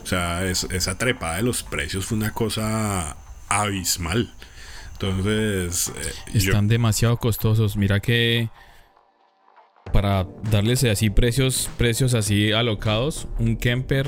[0.06, 3.18] o sea esa trepada de los precios fue una cosa
[3.50, 4.34] abismal
[4.94, 8.50] entonces eh, están demasiado costosos mira que
[9.92, 14.08] para darles así precios, precios así alocados, un Kemper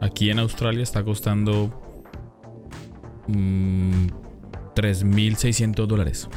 [0.00, 1.78] aquí en Australia está costando
[3.26, 6.28] 3.600 mm, dólares.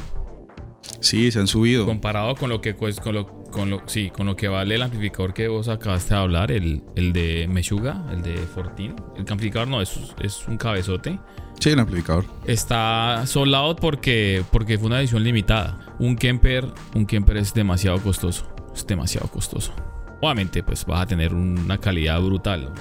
[1.00, 1.86] Sí, se han subido.
[1.86, 4.82] Comparado con lo que pues, con lo, con lo, sí, con lo que vale el
[4.82, 8.94] amplificador que vos acabaste de hablar, el, el de Meshuga, el de Fortin.
[9.16, 11.18] El amplificador no, es, es un cabezote.
[11.60, 12.24] Sí, el amplificador.
[12.46, 15.94] Está sold porque, porque fue una edición limitada.
[15.98, 18.46] Un Kemper, un Kemper es demasiado costoso.
[18.74, 19.72] Es demasiado costoso.
[20.20, 22.72] Obviamente, pues vas a tener una calidad brutal.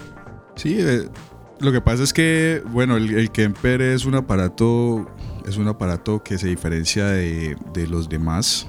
[0.55, 1.07] Sí, eh,
[1.59, 5.09] lo que pasa es que, bueno, el, Kemper es un aparato.
[5.47, 7.55] Es un aparato que se diferencia de,
[7.89, 8.67] los demás.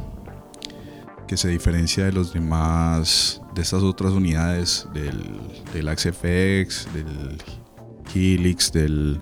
[1.26, 3.40] Que se diferencia de los demás.
[3.54, 4.86] De estas otras unidades.
[4.94, 5.40] Del,
[5.72, 7.38] del AxeFX, del
[8.14, 9.20] Helix, del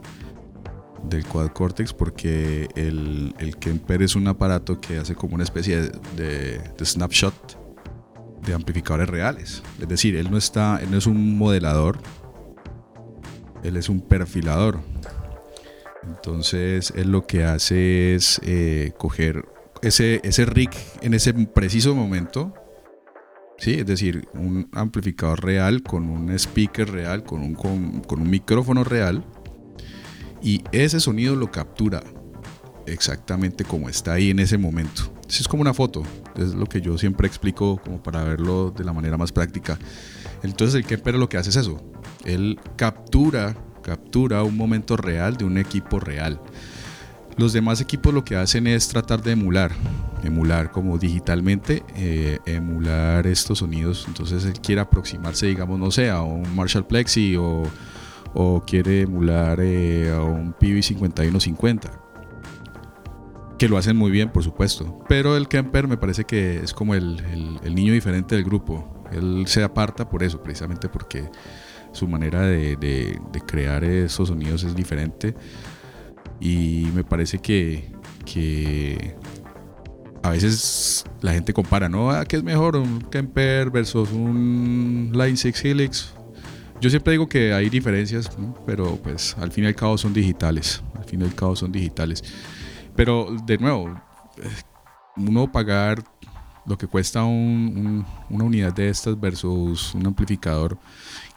[1.08, 5.90] del Quad Cortex porque el, el, Kemper es un aparato que hace como una especie
[6.16, 7.58] de, snapshot
[8.44, 9.62] de amplificadores reales.
[9.80, 11.98] Es decir, él no está, él no es un modelador,
[13.62, 14.80] él es un perfilador.
[16.06, 19.46] Entonces, él lo que hace es eh, coger
[19.86, 20.70] ese, ese rig
[21.02, 22.54] en ese preciso momento.
[23.58, 28.82] Sí, es decir, un amplificador real con un speaker real, con un, con un micrófono
[28.82, 29.24] real
[30.42, 32.02] y ese sonido lo captura
[32.86, 35.12] exactamente como está ahí en ese momento.
[35.26, 36.02] Es como una foto,
[36.36, 39.78] es lo que yo siempre explico como para verlo de la manera más práctica.
[40.42, 41.80] Entonces el Kemper lo que hace es eso,
[42.24, 46.40] él captura, captura un momento real de un equipo real.
[47.36, 49.72] Los demás equipos lo que hacen es tratar de emular,
[50.22, 54.04] emular como digitalmente, eh, emular estos sonidos.
[54.06, 60.12] Entonces él quiere aproximarse, digamos, no sé, a un Marshall Plexi o quiere emular eh,
[60.12, 62.04] a un PB 5150
[63.58, 64.98] que lo hacen muy bien por supuesto.
[65.08, 67.22] Pero el Kemper me parece que es como el,
[67.74, 69.04] niño diferente del grupo.
[69.12, 71.30] Él se aparta por eso precisamente porque
[71.92, 75.34] su manera de, crear esos sonidos es diferente
[76.40, 77.92] y me parece que,
[78.24, 79.16] que
[80.22, 82.10] a veces la gente compara, ¿no?
[82.10, 82.76] Ah, ¿Qué es mejor?
[82.76, 86.14] ¿Un Kemper versus un Line 6 Helix?
[86.80, 88.30] Yo siempre digo que hay diferencias,
[88.66, 90.82] pero pues al fin y al cabo son digitales.
[90.96, 92.22] Al fin y al cabo son digitales.
[92.96, 94.00] Pero de nuevo,
[95.16, 96.02] uno pagar
[96.66, 100.78] lo que cuesta una unidad de estas versus un amplificador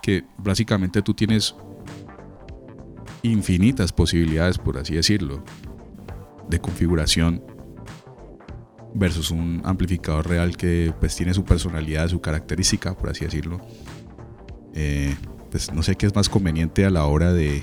[0.02, 1.54] que básicamente tú tienes
[3.24, 5.44] infinitas posibilidades, por así decirlo,
[6.50, 7.44] de configuración
[8.94, 13.62] versus un amplificador real que pues tiene su personalidad, su característica, por así decirlo.
[14.74, 15.16] Eh,
[15.52, 17.62] pues no sé qué es más conveniente a la hora de,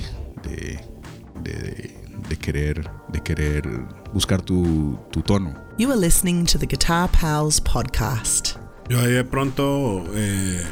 [1.43, 3.69] de, querer, de querer
[4.13, 5.55] buscar tu, tu, tono.
[5.79, 8.57] You are listening to the Guitar Pals podcast.
[8.89, 10.63] Yo ahí de pronto eh,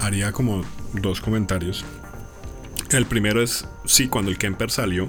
[0.00, 0.62] haría como
[0.94, 1.84] dos comentarios.
[2.92, 5.08] El primero es, sí, cuando el Kemper salió,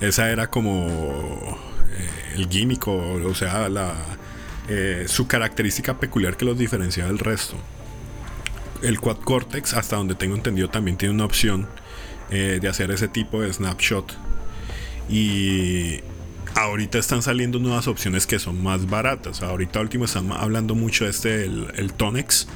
[0.00, 3.94] esa era como eh, el gimmick, o, sea, la,
[4.68, 7.56] eh, su característica peculiar que los diferencia del resto.
[8.82, 11.66] El Quad Cortex, hasta donde tengo entendido, también tiene una opción
[12.30, 14.14] de hacer ese tipo de snapshot.
[15.08, 16.00] Y
[16.54, 19.42] ahorita están saliendo nuevas opciones que son más baratas.
[19.42, 22.48] Ahorita último están hablando mucho de este, el, Tonex,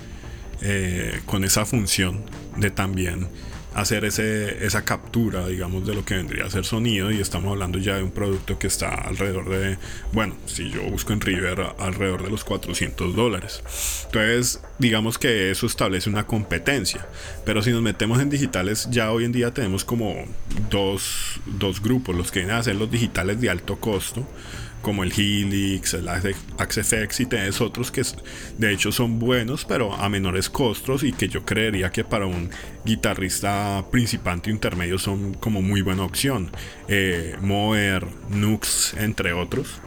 [0.61, 2.23] eh, con esa función
[2.57, 3.29] de también
[3.75, 7.11] hacer ese, esa captura, digamos, de lo que vendría a ser sonido.
[7.11, 9.79] Y estamos hablando ya de un producto que está alrededor de,
[10.13, 13.63] bueno, si yo busco en River, alrededor de los 400 dólares.
[14.07, 17.07] Entonces, digamos que eso establece una competencia.
[17.45, 20.25] Pero si nos metemos en digitales, ya hoy en día tenemos como
[20.71, 24.27] dos, dos grupos, los que vienen a ser los digitales de alto costo
[24.83, 28.03] como el Helix, el AXFX y tenés otros que
[28.59, 32.51] de hecho son buenos, pero a menores costos y que yo creería que para un
[32.85, 36.51] guitarrista principante intermedio son como muy buena opción.
[36.89, 39.81] Eh, Moer, Nux, entre otros.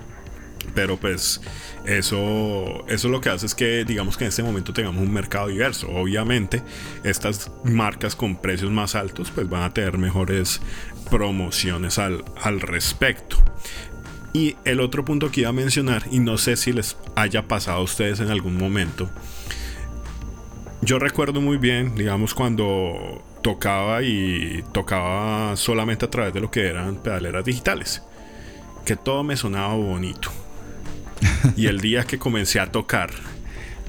[0.74, 1.42] Pero pues
[1.86, 5.48] eso, eso lo que hace es que digamos que en este momento tengamos un mercado
[5.48, 5.88] diverso.
[5.90, 6.64] Obviamente
[7.04, 10.62] estas marcas con precios más altos pues van a tener mejores
[11.10, 13.38] promociones al, al respecto.
[14.36, 17.78] Y el otro punto que iba a mencionar, y no sé si les haya pasado
[17.78, 19.10] a ustedes en algún momento,
[20.82, 26.68] yo recuerdo muy bien, digamos, cuando tocaba y tocaba solamente a través de lo que
[26.68, 28.04] eran pedaleras digitales,
[28.84, 30.30] que todo me sonaba bonito.
[31.56, 33.12] y el día que comencé a tocar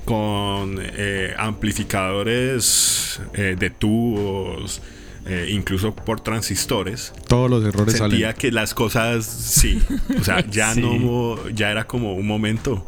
[0.04, 4.80] con eh, amplificadores eh, de tubos,
[5.28, 7.12] eh, incluso por transistores.
[7.26, 9.82] Todos los errores sentía que las cosas, sí,
[10.18, 12.86] o sea, ya no, ya era como un momento.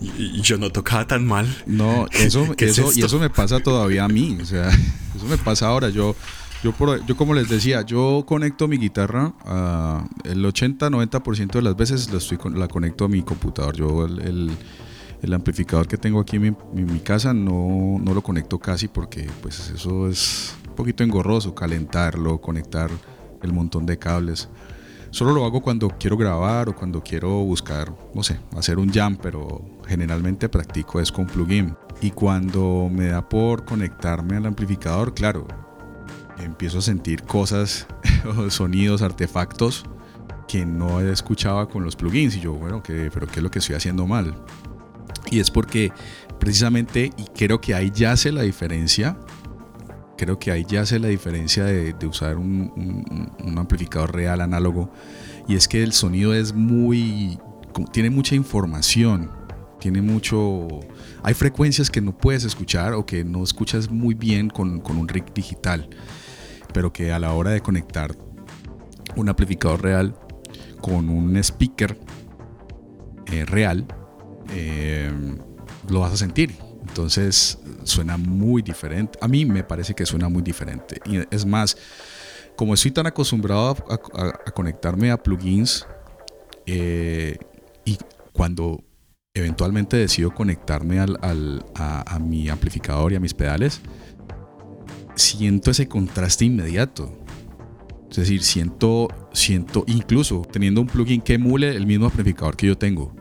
[0.00, 1.48] Y, yo no tocaba tan mal.
[1.66, 4.68] No, eso, eso y eso me pasa todavía a mí, o sea,
[5.16, 5.88] eso me pasa ahora.
[5.88, 6.14] Yo,
[6.62, 6.72] yo,
[7.04, 9.32] yo como les decía, yo conecto mi guitarra,
[10.22, 13.76] el 80-90% de las veces la, estoy, la conecto a mi computador.
[13.76, 14.50] Yo el, el,
[15.32, 20.08] amplificador que tengo aquí en mi, casa no, no lo conecto casi porque pues eso
[20.08, 22.88] es poquito engorroso calentarlo, conectar
[23.42, 24.48] el montón de cables.
[25.10, 29.16] Solo lo hago cuando quiero grabar o cuando quiero buscar, no sé, hacer un jam,
[29.20, 31.74] pero generalmente practico es con plugin.
[32.00, 35.48] Y cuando me da por conectarme al amplificador, claro,
[36.38, 37.88] empiezo a sentir cosas,
[38.50, 39.84] sonidos, artefactos
[40.46, 42.36] que no escuchaba con los plugins.
[42.36, 44.34] Y yo, bueno, ¿qué, pero ¿qué es lo que estoy haciendo mal?
[45.30, 45.92] Y es porque
[46.38, 49.16] precisamente, y creo que ahí yace la diferencia
[50.18, 54.92] creo que ahí ya hace la diferencia de, usar un, amplificador real análogo.
[55.46, 57.38] Y es que el sonido es muy
[57.92, 59.30] tiene mucha información
[59.78, 60.66] tiene mucho
[61.22, 65.32] hay frecuencias que no puedes escuchar o que no escuchas muy bien con, un rig
[65.32, 65.88] digital
[66.72, 68.16] pero que a la hora de conectar
[69.14, 70.18] un amplificador real
[70.80, 71.96] con un speaker
[73.26, 73.86] eh, real
[74.50, 75.10] eh,
[75.88, 76.54] lo vas a sentir
[76.88, 79.18] entonces suena muy diferente.
[79.20, 81.00] A mí me parece que suena muy diferente.
[81.04, 81.76] Y es más,
[82.56, 85.86] como estoy tan acostumbrado a, conectarme a plugins
[86.66, 87.38] eh,
[87.84, 87.98] y
[88.32, 88.82] cuando
[89.34, 93.80] eventualmente decido conectarme al, a, mi amplificador y a mis pedales,
[95.14, 97.16] siento ese contraste inmediato.
[98.10, 102.78] Es decir, siento, siento, incluso teniendo un plugin que emule el mismo amplificador que yo
[102.78, 103.14] tengo,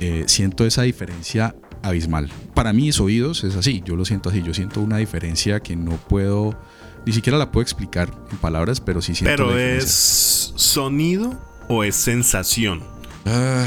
[0.00, 2.30] eh, siento esa diferencia abismal.
[2.54, 5.92] Para mis oídos es así, yo lo siento así, yo siento una diferencia que no
[5.92, 6.58] puedo,
[7.04, 9.36] ni siquiera la puedo explicar en palabras, pero sí siento.
[9.36, 12.82] Pero es sonido o es sensación.
[13.26, 13.66] Ah,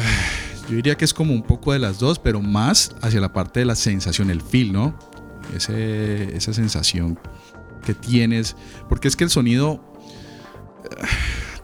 [0.68, 3.60] yo diría que es como un poco de las dos, pero más hacia la parte
[3.60, 4.98] de la sensación, el feel, ¿no?
[5.56, 7.20] Ese, esa sensación
[7.86, 8.56] que tienes,
[8.90, 9.84] porque es que el sonido
[11.00, 11.08] ah,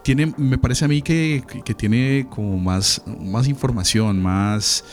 [0.02, 4.84] tiene, me parece a mí que, que tiene como más, más información, más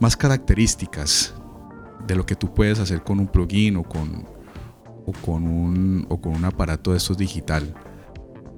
[0.00, 1.34] más características
[2.06, 4.26] de lo que tú puedes hacer con un plugin o con,
[5.06, 7.74] o con, un, o con un aparato de estos digital.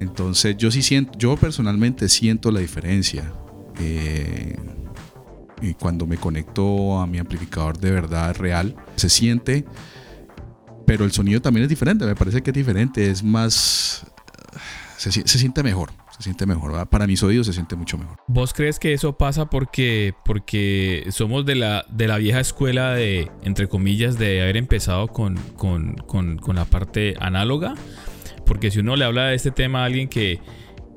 [0.00, 3.32] Entonces yo sí siento, yo personalmente siento la diferencia.
[3.78, 4.56] Eh,
[5.62, 9.64] y cuando me conecto a mi amplificador de verdad real, se siente,
[10.84, 14.06] pero el sonido también es diferente, me parece que es diferente, es más,
[14.96, 18.18] se, siente mejor, se siente mejor, para mis oídos se siente mucho mejor.
[18.26, 23.30] ¿Vos crees que eso pasa porque, porque somos de la, de la vieja escuela de,
[23.42, 27.74] entre comillas, de haber empezado con, con, con, con la parte análoga?
[28.44, 30.40] Porque si uno le habla de este tema a alguien que,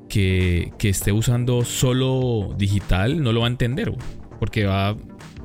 [0.08, 3.92] que, que, esté usando solo digital, no lo va a entender.
[4.38, 4.96] Porque va,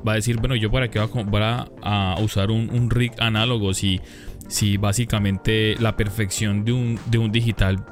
[0.06, 3.74] va a decir, bueno, yo para qué voy a, a usar un, un, rig análogo
[3.74, 4.00] si,
[4.48, 7.84] si básicamente la perfección de un, de un digital,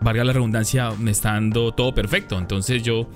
[0.00, 2.38] valga la redundancia, me está dando todo perfecto.
[2.38, 3.08] Entonces yo,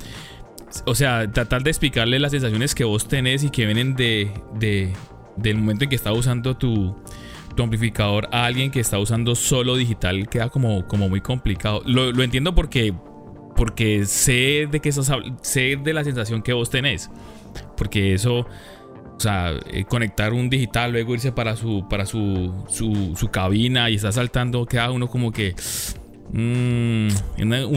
[0.87, 4.93] o sea, tratar de explicarle las sensaciones que vos tenés y que vienen de, de
[5.37, 6.95] del momento en que estás usando tu
[7.63, 11.83] amplificador a alguien que está usando solo digital queda como, como muy complicado.
[11.87, 12.95] Lo, lo entiendo porque,
[13.57, 15.11] porque sé de que estás,
[15.43, 17.11] sé de la sensación que vos tenés.
[17.77, 23.29] Porque eso, o sea, eh, conectar un digital, luego irse para su, para su, su,
[23.31, 25.55] cabina y está saltando, queda uno como que.
[26.37, 27.09] Mmm,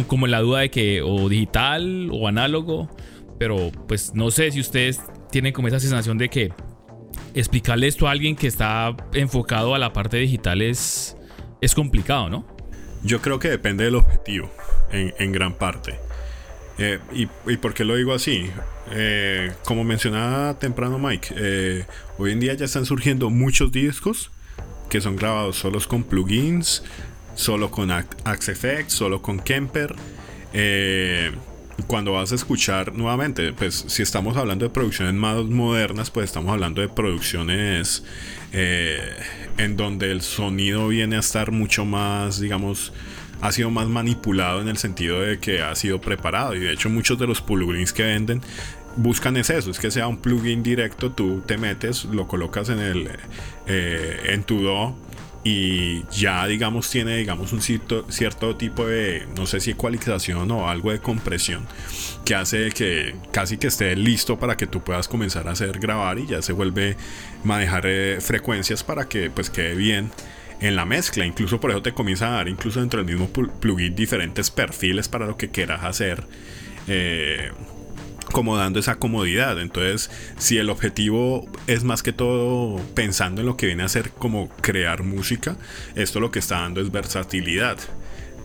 [0.07, 2.89] como la duda de que o digital o análogo.
[3.37, 4.99] Pero pues no sé si ustedes
[5.31, 6.51] tienen como esa sensación de que
[7.35, 11.15] explicarle esto a alguien que está enfocado a la parte digital es,
[11.61, 12.47] es complicado, ¿no?
[13.03, 14.51] Yo creo que depende del objetivo,
[14.91, 15.99] en, gran parte.
[16.79, 18.49] Eh, y, y, por qué lo digo así?
[18.91, 21.85] Eh, como mencionaba temprano Mike, eh,
[22.17, 24.31] hoy en día ya están surgiendo muchos discos
[24.89, 26.83] que son grabados solos con plugins,
[27.37, 29.95] solo con Axe FX, solo con Kemper.
[30.53, 31.31] Eh,
[31.85, 36.51] cuando vas a escuchar nuevamente, pues si estamos hablando de producciones más modernas, pues estamos
[36.51, 38.03] hablando de producciones
[38.51, 38.99] eh,
[39.57, 42.91] en donde el sonido viene a estar mucho más, digamos,
[43.41, 46.55] ha sido más manipulado en el sentido de que ha sido preparado.
[46.55, 48.41] Y de hecho muchos de los plugins que venden
[48.95, 52.79] buscan es eso, es que sea un plugin directo, tú te metes, lo colocas en
[52.79, 53.09] el
[53.67, 54.97] eh, en tu DO
[55.43, 60.69] y ya digamos tiene digamos un cierto, cierto tipo de no sé si ecualización o
[60.69, 61.65] algo de compresión
[62.25, 66.19] que hace que casi que esté listo para que tú puedas comenzar a hacer grabar
[66.19, 66.97] y ya se vuelve
[67.43, 70.11] manejar eh, frecuencias para que pues quede bien
[70.59, 71.25] en la mezcla.
[71.25, 75.25] Incluso por eso te comienza a dar incluso dentro del mismo plugin diferentes perfiles para
[75.25, 76.23] lo que quieras hacer
[76.87, 77.51] eh,
[78.31, 79.59] como dando esa comodidad.
[79.59, 84.11] Entonces, si el objetivo es más que todo pensando en lo que viene a ser
[84.11, 85.57] como crear música,
[85.95, 87.77] esto lo que está dando es versatilidad.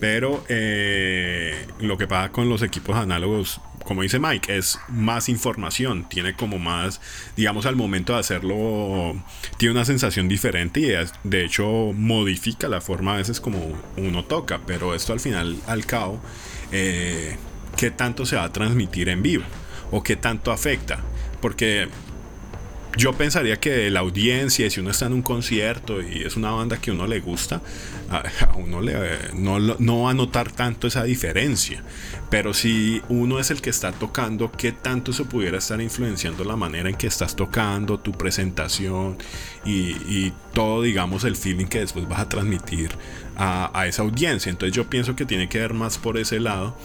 [0.01, 6.09] Pero eh, lo que pasa con los equipos análogos, como dice Mike, es más información,
[6.09, 7.01] tiene como más,
[7.37, 9.15] digamos, al momento de hacerlo,
[9.59, 14.61] tiene una sensación diferente y de hecho modifica la forma a veces como uno toca,
[14.67, 16.21] pero esto al final, al cabo,
[16.73, 17.37] eh,
[17.77, 19.45] ¿qué tanto se va a transmitir en vivo?
[19.93, 20.99] O qué tanto afecta.
[21.41, 21.89] Porque
[22.97, 26.77] yo pensaría que la audiencia, si uno está en un concierto y es una banda
[26.77, 27.63] que a uno le gusta,
[28.11, 31.83] a, uno le, no, no, va a notar tanto esa diferencia.
[32.29, 36.57] Pero si uno es el que está tocando, ¿qué tanto se pudiera estar influenciando la
[36.57, 39.17] manera en que estás tocando, tu presentación
[39.65, 42.91] y, y todo, digamos, el feeling que después vas a transmitir
[43.37, 44.51] a, esa audiencia.
[44.51, 46.77] Entonces yo pienso que tiene que ver más por ese lado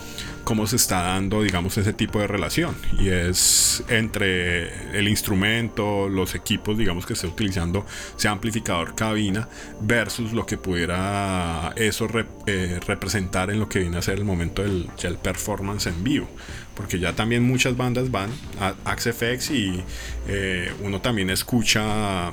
[0.43, 2.75] cómo se está dando, digamos, ese tipo de relación.
[2.99, 7.85] Y es entre el instrumento, los equipos, digamos, que esté utilizando,
[8.15, 9.49] sea amplificador, cabina,
[9.81, 12.07] versus lo que pudiera eso
[12.45, 14.87] eh, representar en lo que viene a ser el momento del,
[15.21, 16.29] performance en vivo.
[16.75, 18.29] Porque ya también muchas bandas van
[18.59, 19.83] a Axe FX y
[20.27, 22.31] eh, uno también escucha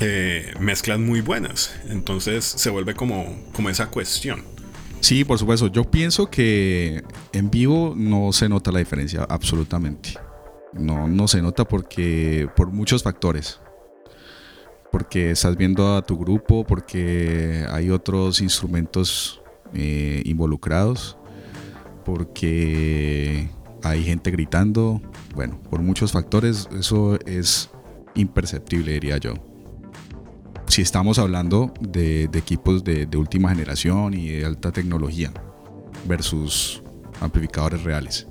[0.00, 1.74] eh, mezclas muy buenas.
[1.88, 4.42] Entonces se vuelve como, como esa cuestión.
[5.00, 5.68] Sí, por supuesto.
[5.68, 10.14] Yo pienso que en vivo no se nota la diferencia, absolutamente.
[10.72, 13.60] No, no se nota porque por muchos factores.
[14.90, 19.42] Porque estás viendo a tu grupo, porque hay otros instrumentos
[19.74, 21.18] eh, involucrados,
[22.04, 23.50] porque
[23.82, 25.02] hay gente gritando.
[25.34, 27.70] Bueno, por muchos factores eso es
[28.14, 29.34] imperceptible, diría yo
[30.74, 35.32] si estamos hablando de, equipos de, última generación y de alta tecnología
[36.04, 36.82] versus
[37.20, 38.26] amplificadores reales.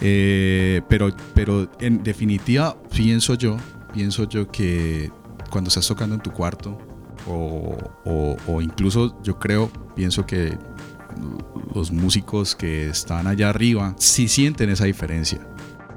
[0.00, 3.56] Eh, pero, pero en definitiva pienso yo,
[3.92, 5.10] pienso yo que
[5.50, 6.78] cuando estás tocando en tu cuarto
[7.26, 10.56] o, incluso yo creo, pienso que
[11.74, 15.40] los músicos que están allá arriba sí sienten esa diferencia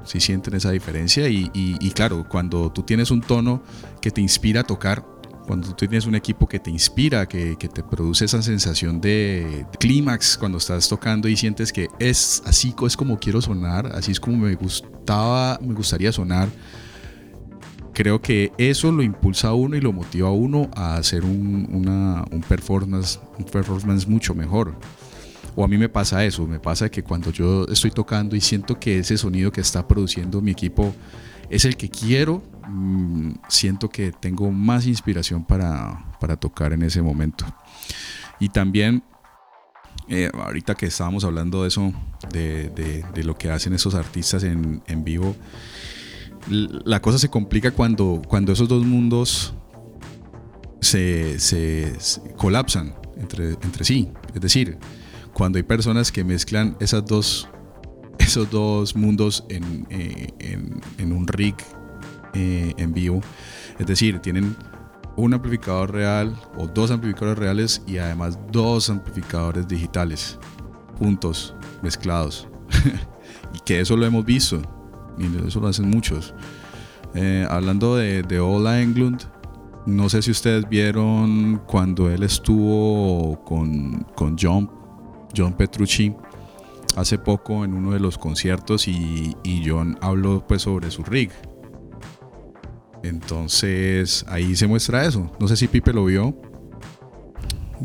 [0.04, 3.62] si sienten esa diferencia y, claro, cuando tú tienes un tono
[4.00, 5.04] que te inspira a tocar,
[5.46, 10.36] cuando tú tienes un equipo que te inspira, que, te produce esa sensación de, clímax
[10.38, 14.38] cuando estás tocando y sientes que es así es como quiero sonar, así es como
[14.38, 16.48] me gustaba, me gustaría sonar.
[17.94, 21.68] Creo que eso lo impulsa a uno y lo motiva a uno a hacer un,
[21.70, 24.74] una, un performance, un performance mucho mejor.
[25.54, 28.78] O a mí me pasa eso, me pasa que cuando yo estoy tocando y siento
[28.80, 30.94] que ese sonido que está produciendo mi equipo
[31.50, 37.02] es el que quiero, mmm, siento que tengo más inspiración para, para, tocar en ese
[37.02, 37.44] momento.
[38.40, 39.02] Y también,
[40.08, 41.92] eh, ahorita que estábamos hablando de eso,
[42.32, 45.36] de, de, de lo que hacen esos artistas en, en, vivo,
[46.48, 49.52] la cosa se complica cuando, cuando esos dos mundos
[50.80, 54.10] se, se, se colapsan entre, entre sí.
[54.34, 54.78] Es decir,
[55.34, 57.48] cuando hay personas que mezclan esas dos,
[58.18, 61.56] esos dos mundos en, eh, en, en un rig
[62.34, 63.20] eh, en vivo.
[63.78, 64.56] Es decir, tienen
[65.16, 70.38] un amplificador real o dos amplificadores reales y además dos amplificadores digitales
[70.98, 72.48] juntos, mezclados.
[73.54, 74.62] y que eso lo hemos visto.
[75.18, 76.34] Y eso lo hacen muchos.
[77.14, 79.20] Eh, hablando de, de Ola Englund,
[79.84, 84.70] no sé si ustedes vieron cuando él estuvo con, con John,
[85.36, 86.14] John Petrucci
[86.96, 91.30] hace poco en uno de los conciertos y, y John habló pues sobre su rig.
[93.02, 95.30] Entonces ahí se muestra eso.
[95.40, 96.36] No sé si Pipe lo vio.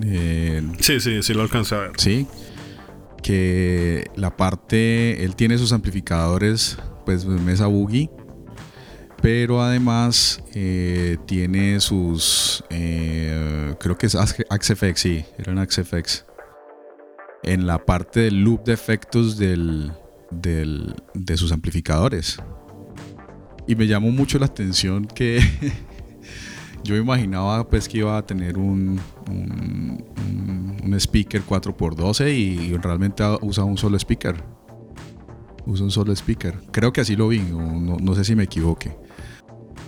[0.03, 1.91] Eh, sí, sí, sí lo alcanzé a ver.
[1.97, 2.27] Sí.
[3.21, 8.09] Que la parte, él tiene sus amplificadores, pues mesa boogie,
[9.21, 16.25] pero además eh, tiene sus, eh, creo que es AxeFX, sí, eran AxeFX.
[17.47, 19.93] En la parte del loop de efectos del,
[20.31, 22.39] del, de sus amplificadores.
[23.67, 25.39] Y me llamó mucho la atención que
[26.83, 33.77] yo imaginaba pues que iba a tener un, un, speaker 4x12 y realmente usa un
[33.77, 34.35] solo speaker.
[35.65, 36.55] Usa un solo speaker.
[36.71, 38.97] Creo que así lo vi, no, no sé si me equivoqué.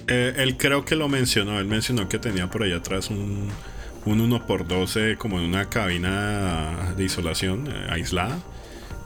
[0.07, 3.49] Eh, él creo que lo mencionó, él mencionó que tenía por ahí atrás un,
[4.06, 8.39] un 1x12 como en una cabina de isolación eh, aislada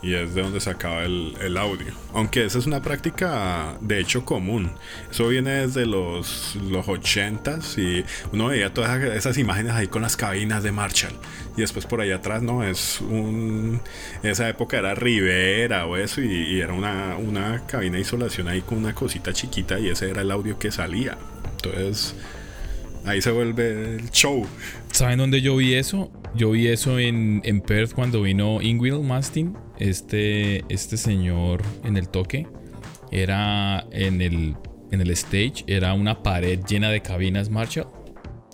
[0.04, 1.94] y es de donde sacaba el, audio.
[2.14, 4.74] Aunque esa es una práctica de hecho común.
[5.10, 10.18] Eso viene desde los, los 80s y uno veía todas esas imágenes ahí con las
[10.18, 11.14] cabinas de Marshall.
[11.56, 12.66] Y después por ahí atrás, ¿no?
[12.66, 13.80] Es un...
[14.24, 18.62] Esa época era Rivera o eso y, y era una, una cabina de isolación ahí
[18.62, 21.18] con una cosita chiquita y ese era el audio que salía.
[21.56, 22.14] Entonces...
[23.06, 24.48] Ahí se vuelve el show.
[24.94, 26.12] ¿Saben dónde yo vi eso?
[26.36, 32.10] Yo vi eso en, en Perth cuando vino Ingwill Mastin este, este señor en el
[32.10, 32.46] toque
[33.12, 34.56] era en el,
[34.92, 37.88] en el stage, era una pared llena de cabinas Marshall,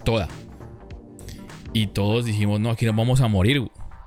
[0.05, 0.29] toda.
[1.73, 3.61] Y todos dijimos, no, aquí nos vamos a morir.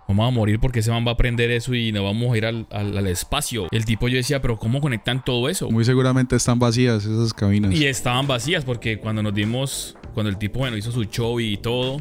[0.08, 2.46] Vamos a morir porque ese man va a aprender eso y nos vamos a ir
[2.46, 3.66] al, al, al, espacio.
[3.70, 5.70] El tipo yo decía, pero ¿cómo conectan todo eso?
[5.70, 7.74] Muy seguramente están vacías esas cabinas.
[7.74, 11.58] Y estaban vacías porque cuando nos dimos, cuando el tipo, bueno, hizo su show y
[11.58, 11.98] todo,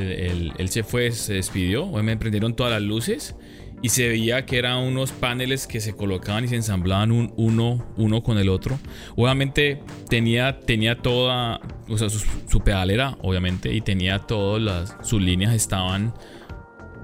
[0.00, 3.34] él, él se fue, se despidió, me prendieron todas las luces
[3.82, 8.22] y se veía que eran unos paneles que se colocaban y se ensamblaban un, uno,
[8.22, 8.78] con el otro.
[9.16, 15.22] Obviamente tenía, tenía toda, o sea, su, su pedalera, obviamente, y tenía todas las, sus
[15.22, 16.12] líneas estaban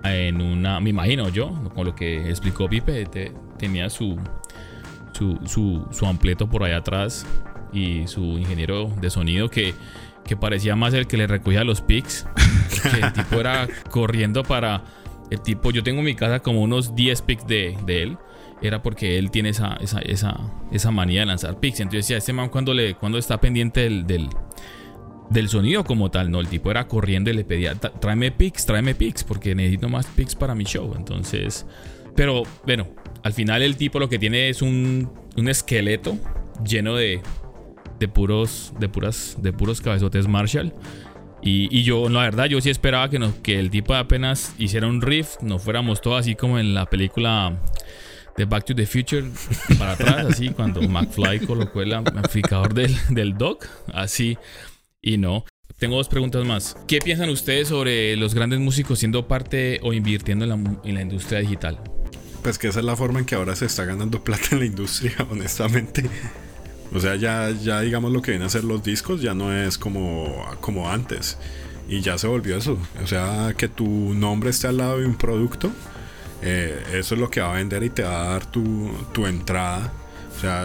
[0.02, 4.18] en una, me imagino yo, con lo que explicó Pipe, te, tenía su,
[5.12, 7.24] su, su, su ampleto por ahí atrás
[7.72, 9.74] y su ingeniero de sonido que
[10.24, 12.26] que parecía más el que le recogía los pics.
[12.82, 14.84] Porque el tipo era corriendo para
[15.30, 18.18] el tipo, yo tengo en mi casa como unos 10 picks de, de él.
[18.62, 20.36] Era porque él tiene esa, esa, esa,
[20.72, 21.80] esa manía de lanzar picks.
[21.80, 24.28] Entonces decía, este man cuando, le, cuando está pendiente del, del,
[25.28, 28.94] del, sonido como tal, no, el tipo era corriendo y le pedía, tráeme picks, tráeme
[28.94, 30.94] picks, porque necesito más picks para mi show.
[30.96, 31.66] Entonces,
[32.14, 32.88] pero bueno,
[33.22, 36.16] al final el tipo lo que tiene es un, un esqueleto
[36.64, 37.20] lleno de,
[37.98, 40.72] de puros, de puras, de puros cabezotes Marshall.
[41.42, 44.86] Y, y, yo, la verdad, yo sí esperaba que, nos, que el tipo apenas hiciera
[44.86, 47.60] un riff, no fuéramos todos así como en la película
[48.36, 49.24] de Back to the Future,
[49.78, 54.38] para atrás, así, cuando McFly colocó el amplificador del, del Doc, así,
[55.02, 55.44] y no.
[55.78, 56.76] Tengo dos preguntas más.
[56.86, 61.02] ¿Qué piensan ustedes sobre los grandes músicos siendo parte o invirtiendo en la, en la
[61.02, 61.78] industria digital?
[62.42, 64.66] Pues que esa es la forma en que ahora se está ganando plata en la
[64.66, 66.08] industria, honestamente.
[66.94, 69.76] O sea, ya, ya digamos lo que vienen a ser los discos ya no es
[69.78, 71.36] como, como antes.
[71.88, 72.78] Y ya se volvió eso.
[73.02, 75.70] O sea, que tu nombre esté al lado de un producto.
[76.40, 79.26] Eh, eso es lo que va a vender y te va a dar tu, tu
[79.26, 79.92] entrada.
[80.36, 80.64] O sea,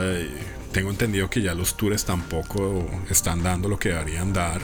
[0.72, 4.62] tengo entendido que ya los tours tampoco están dando lo que deberían dar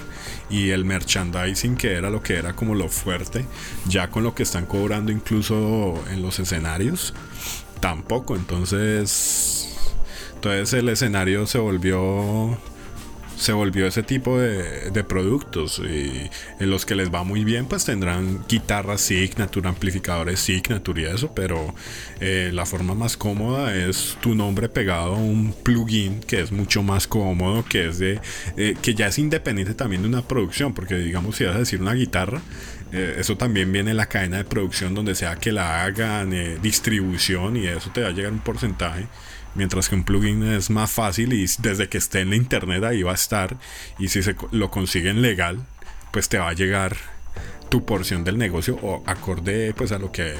[0.50, 3.46] y el merchandising que era lo que era como lo fuerte,
[3.88, 7.14] ya con lo que están cobrando incluso en los escenarios,
[7.80, 8.36] tampoco.
[8.36, 9.94] Entonces,
[10.54, 12.58] entonces el escenario se volvió
[13.38, 16.30] se volvió ese tipo de, productos y
[16.60, 21.32] en los que les va muy bien pues tendrán guitarras Signature, amplificadores Signature y eso,
[21.36, 21.76] pero
[22.20, 26.82] eh, la forma más cómoda es tu nombre pegado a un plugin que es mucho
[26.82, 28.20] más cómodo, que es de
[28.58, 31.82] eh, que ya es independiente también de una producción, porque digamos si vas a decir
[31.82, 32.42] una guitarra,
[32.94, 37.58] eh, eso también viene en la cadena de producción donde sea que la hagan, distribución
[37.58, 39.08] y eso te va a llegar un porcentaje.
[39.56, 43.04] Mientras que un plugin es más fácil y desde que esté en la internet ahí
[43.04, 43.58] va a estar.
[43.98, 45.66] Y si se lo consiguen legal,
[46.12, 46.96] pues te va a llegar
[47.70, 50.36] tu porción del negocio o acorde pues a lo que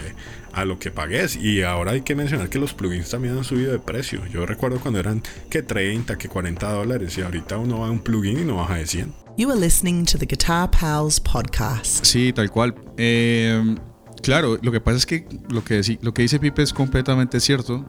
[0.54, 3.72] a lo que pagues y ahora hay que mencionar que los plugins también han subido
[3.72, 7.88] de precio yo recuerdo cuando eran que 30 que 40 dólares y ahorita uno va
[7.88, 11.20] a un plugin y no baja de 100 You are listening to the Guitar Pals
[11.20, 12.06] podcast.
[12.06, 12.74] Sí, tal cual.
[12.96, 13.76] Eh,
[14.24, 17.86] claro, lo que pasa es que lo que, lo que dice Pipe es completamente cierto.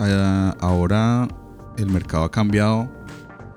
[0.00, 1.26] Eh, ahora
[1.76, 2.88] el mercado ha cambiado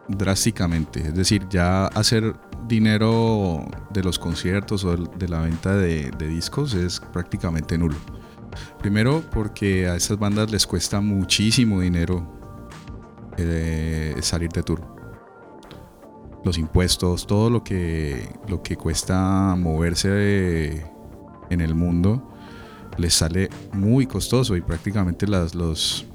[0.07, 1.01] drásticamente.
[1.01, 2.35] Es decir, ya hacer
[2.67, 7.97] dinero de los conciertos o de la venta de, discos es prácticamente nulo.
[8.79, 12.27] Primero porque a esas bandas les cuesta muchísimo dinero
[13.37, 14.81] eh, salir de tour.
[16.43, 20.83] Los impuestos, todo lo que, lo que cuesta moverse
[21.49, 22.27] en el mundo
[22.97, 26.05] les sale muy costoso y prácticamente las, los,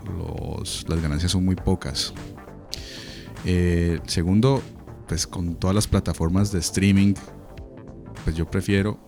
[0.88, 2.12] las ganancias son muy pocas.
[3.44, 4.62] Eh, segundo,
[5.06, 7.14] pues con todas las plataformas de streaming,
[8.24, 8.98] pues yo prefiero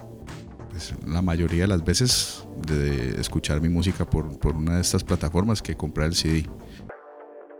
[0.70, 5.60] pues, la mayoría de las veces de escuchar mi música por, una de estas plataformas
[5.60, 6.46] que comprar el CD.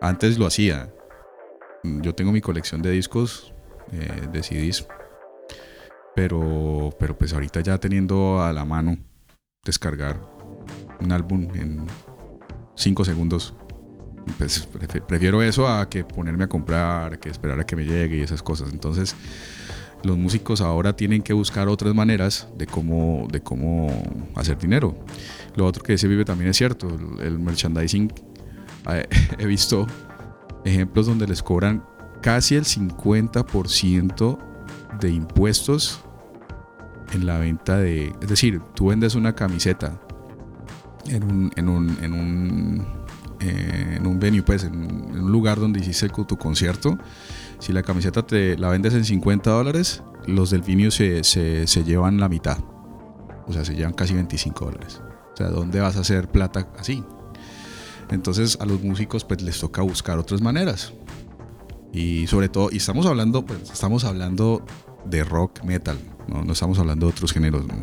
[0.01, 0.93] Antes lo hacía.
[1.83, 3.53] Yo tengo mi colección de discos,
[3.93, 4.87] eh, de CDs,
[6.15, 8.97] pero, pero pues ahorita ya teniendo a la mano
[9.65, 10.21] descargar
[11.01, 11.87] un álbum en
[12.79, 13.55] 5 segundos.
[14.37, 14.69] Pues
[15.07, 18.43] prefiero eso a que ponerme a comprar, que esperar a que me llegue y esas
[18.43, 18.73] cosas.
[18.73, 19.17] Entonces,
[20.05, 23.89] los músicos ahora tienen que buscar otras maneras de cómo, de cómo
[24.37, 24.95] hacer dinero.
[25.57, 26.89] Lo otro que se vive también es cierto,
[27.21, 28.13] el, merchandising,
[28.91, 29.09] eh,
[29.39, 29.87] he visto
[30.65, 31.85] ejemplos donde les cobran
[32.23, 34.39] casi el 50%
[35.01, 36.01] de impuestos
[37.13, 38.13] en la venta de...
[38.21, 40.01] Es decir, tú vendes una camiseta
[41.07, 42.87] en un, en un, en un,
[43.41, 46.99] eh, en un venue, pues en, un lugar donde hiciste tu concierto.
[47.59, 51.85] Si la camiseta te la vendes en 50 dólares, los del venue se, se, se
[51.85, 52.59] llevan la mitad.
[53.47, 55.01] O sea, se llevan casi 25 dólares.
[55.33, 57.03] O sea, ¿dónde vas a hacer plata así?
[58.11, 60.93] Entonces a los músicos pues les toca buscar otras maneras.
[61.93, 64.65] Y sobre todo, y estamos hablando, pues estamos hablando
[65.07, 67.67] de rock metal, no, estamos hablando de otros géneros.
[67.67, 67.75] No,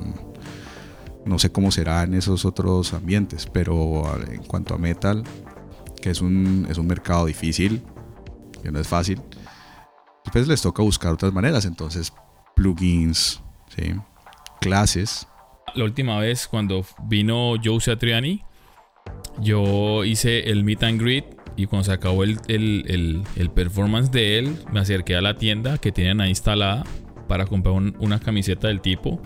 [1.39, 5.23] sé cómo será en esos otros ambientes, pero en cuanto a metal,
[6.01, 7.81] que es un, es un mercado difícil,
[8.61, 9.21] que no es fácil,
[10.31, 11.65] pues les toca buscar otras maneras.
[11.65, 12.13] Entonces,
[12.55, 13.41] plugins,
[14.61, 15.27] clases.
[15.73, 18.41] La última vez cuando vino Joe Satriani,
[19.39, 21.25] yo hice el meet and greet
[21.57, 25.77] y cuando se acabó el, el, el, performance de él, me acerqué a la tienda
[25.77, 26.83] que tienen ahí instalada
[27.27, 29.21] para comprar una camiseta del tipo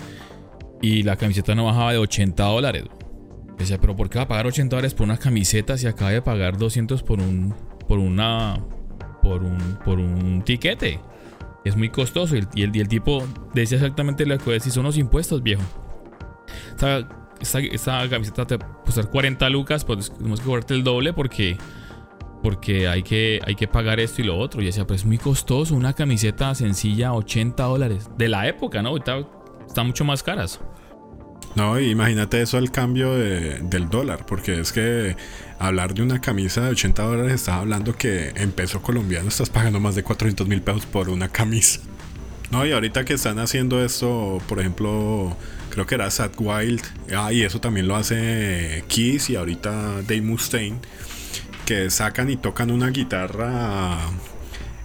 [0.82, 2.84] y la camiseta no bajaba de 80 dólares.
[3.58, 6.22] Decía, pero ¿por qué va a pagar 80 dólares por una camiseta si acaba de
[6.22, 7.54] pagar 200 por un
[7.88, 8.64] por una
[9.22, 11.00] por un por un tiquete?
[11.66, 13.22] Es muy costoso y el, tipo
[13.54, 15.62] decía exactamente lo que decía, son los impuestos, viejo.
[16.72, 17.08] Esta,
[17.42, 21.58] esta, camiseta te costar 40 lucas, pues tenemos que cobrarte el doble porque
[22.42, 24.62] porque hay que, hay que pagar esto y lo otro.
[24.62, 28.10] Y decía, pues es muy costoso, una camiseta sencilla, 80 dólares.
[28.18, 28.96] De la época, ¿no?
[28.96, 29.26] Está,
[29.70, 30.60] está mucho más caras.
[31.56, 35.16] No, imagínate eso al cambio del dólar, porque es que
[35.58, 39.80] hablar de una camisa de 80 dólares, estás hablando que en peso colombiano estás pagando
[39.80, 41.80] más de 400 mil pesos por una camisa.
[42.52, 45.36] No, y ahorita que están haciendo esto, por ejemplo,
[45.70, 46.82] creo que era Sad Wild,
[47.16, 50.78] ah, y eso también lo hace Kiss y ahorita Dave Mustaine
[51.66, 54.00] que sacan y tocan una guitarra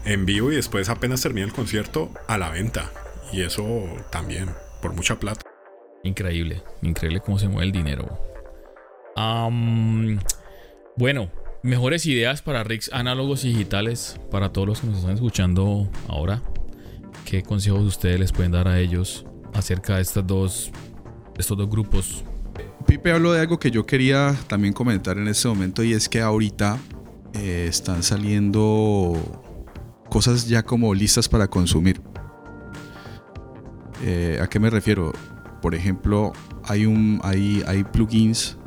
[0.05, 2.91] en vivo y después apenas termina el concierto a la venta.
[3.33, 3.65] Y eso
[4.11, 4.51] también,
[4.85, 5.41] por mucha plata.
[6.03, 8.19] Increíble, increíble cómo se mueve el dinero.
[10.97, 11.31] bueno,
[11.63, 16.43] mejores ideas para rigs análogos y digitales para todos los que nos están escuchando ahora.
[17.25, 19.25] ¿Qué consejos ustedes les pueden dar a ellos
[19.55, 20.71] acerca de estas dos,
[21.39, 22.23] estos dos grupos
[22.87, 26.21] Pipe habló de algo que yo quería también comentar en este momento y es que
[26.21, 26.79] ahorita
[27.33, 29.15] eh, están saliendo
[30.11, 32.03] cosas ya como listas para consumir.
[34.07, 35.13] Eh, ¿A qué me refiero?
[35.63, 38.59] Por ejemplo, hay, un, hay, hay plugins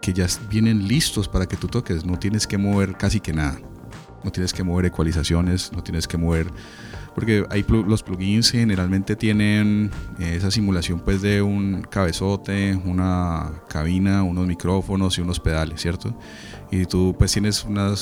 [0.00, 2.04] que ya vienen listos para que tú toques.
[2.04, 3.60] No tienes que mover casi que nada.
[4.24, 6.48] No tienes que mover ecualizaciones, no tienes que mover
[7.14, 14.22] porque hay los plugins generalmente tienen eh, esa simulación pues de un cabezote, una cabina,
[14.22, 16.16] unos micrófonos y unos pedales, ¿cierto?
[16.70, 17.94] Y tú pues tienes una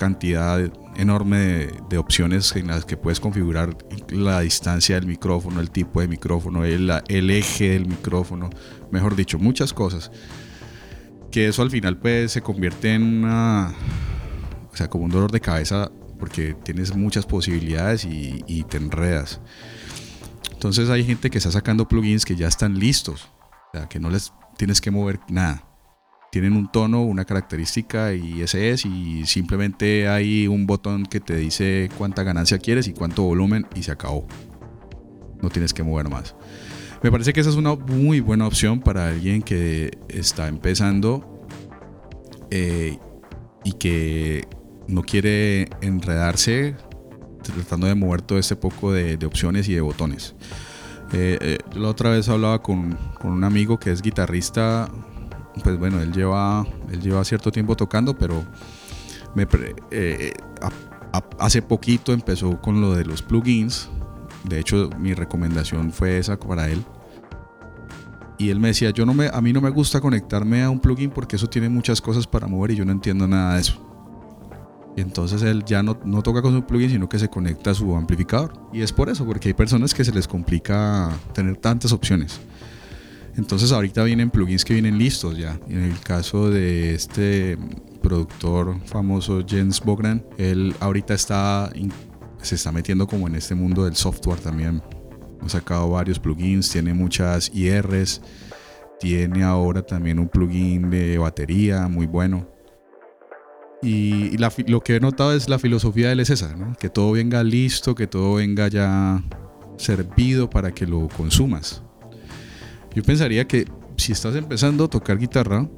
[0.00, 0.58] cantidad
[0.96, 3.76] enorme de, opciones en las que puedes configurar
[4.08, 6.90] la distancia del micrófono, el tipo de micrófono, el,
[7.30, 8.48] eje del micrófono,
[8.90, 10.10] mejor dicho, muchas cosas.
[11.30, 13.70] Que eso al final pues se convierte en o
[14.72, 19.38] sea, como un dolor de cabeza porque tienes muchas posibilidades y, te enredas.
[20.50, 23.28] Entonces hay gente que está sacando plugins que ya están listos,
[23.68, 25.69] o sea, que no les tienes que mover nada.
[26.30, 31.36] Tienen un tono, una característica y ese es, y simplemente hay un botón que te
[31.36, 34.26] dice cuánta ganancia quieres y cuánto volumen y se acabó.
[35.42, 36.36] No tienes que mover más.
[37.02, 41.46] Me parece que esa es una muy buena opción para alguien que está empezando
[42.50, 42.98] eh,
[43.64, 44.46] y que
[44.86, 46.76] no quiere enredarse
[47.42, 50.34] tratando de mover todo este poco de, opciones y de botones.
[51.12, 54.90] Eh, eh, la otra vez hablaba con, un amigo que es guitarrista,
[55.62, 58.44] pues bueno, él lleva, él lleva cierto tiempo tocando, pero
[59.90, 60.32] eh,
[61.38, 63.88] hace poquito empezó con lo de los plugins.
[64.44, 66.82] De hecho, mi recomendación fue esa para él.
[68.38, 70.80] Y él me decía, yo no me, a mí no me gusta conectarme a un
[70.80, 73.86] plugin porque eso tiene muchas cosas para mover y yo no entiendo nada de eso.
[74.96, 77.94] Entonces él ya no, no, toca con su plugin, sino que se conecta a su
[77.94, 78.54] amplificador.
[78.72, 82.40] Y es por eso, porque hay personas que se les complica tener tantas opciones.
[83.36, 85.58] Entonces ahorita vienen plugins que vienen listos ya.
[85.68, 87.56] En el caso de este
[88.02, 91.70] productor famoso Jens Bogdan, él ahorita está
[92.42, 94.82] se está metiendo como en este mundo del software también.
[95.42, 98.20] Ha sacado varios plugins, tiene muchas IRs,
[98.98, 102.48] tiene ahora también un plugin de batería muy bueno.
[103.82, 107.42] Y, lo que he notado es la filosofía de él es esa, que todo venga
[107.42, 109.22] listo, que todo venga ya
[109.78, 111.82] servido para que lo consumas.
[112.94, 113.66] Yo pensaría que
[113.96, 115.68] si estás empezando a tocar guitarra,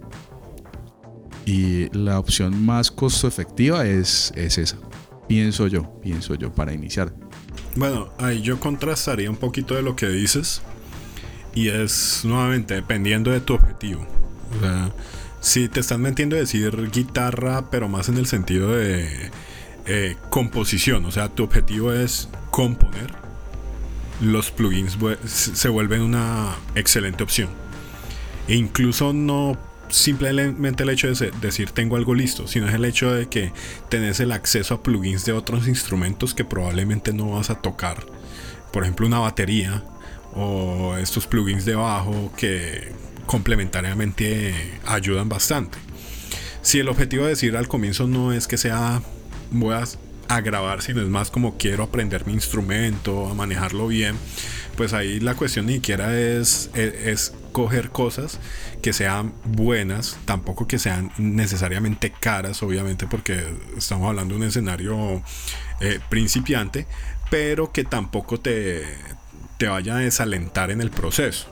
[1.44, 4.76] y la opción más costo efectiva es, es esa.
[5.28, 7.12] Pienso yo, pienso yo, para iniciar.
[7.76, 10.62] Bueno, ahí yo contrastaría un poquito de lo que dices.
[11.54, 14.06] Y es nuevamente dependiendo de tu objetivo.
[14.56, 14.92] O sea,
[15.40, 19.30] si te están metiendo a decir guitarra, pero más en el sentido de
[19.86, 23.14] eh, composición, o sea, tu objetivo es componer,
[24.22, 24.96] los plugins
[25.26, 27.50] se vuelven una excelente opción.
[28.48, 29.58] E incluso no
[29.88, 33.52] simplemente el hecho de decir tengo algo listo, sino es el hecho de que
[33.90, 38.04] tenés el acceso a plugins de otros instrumentos que probablemente no vas a tocar.
[38.72, 39.84] Por ejemplo, una batería
[40.34, 42.92] o estos plugins de bajo que
[43.26, 44.54] complementariamente
[44.86, 45.78] ayudan bastante.
[46.62, 49.02] Si el objetivo de decir al comienzo no es que sea
[49.50, 49.84] voy a,
[50.40, 54.16] grabar, sino es más como quiero aprender mi instrumento, a manejarlo bien,
[54.76, 58.40] pues ahí la cuestión ni siquiera es, es, coger cosas
[58.80, 63.44] que sean buenas, tampoco que sean necesariamente caras, obviamente, porque
[63.76, 65.22] estamos hablando de un escenario
[65.80, 66.86] eh, principiante,
[67.30, 68.84] pero que tampoco te,
[69.58, 71.46] te vaya a desalentar en el proceso.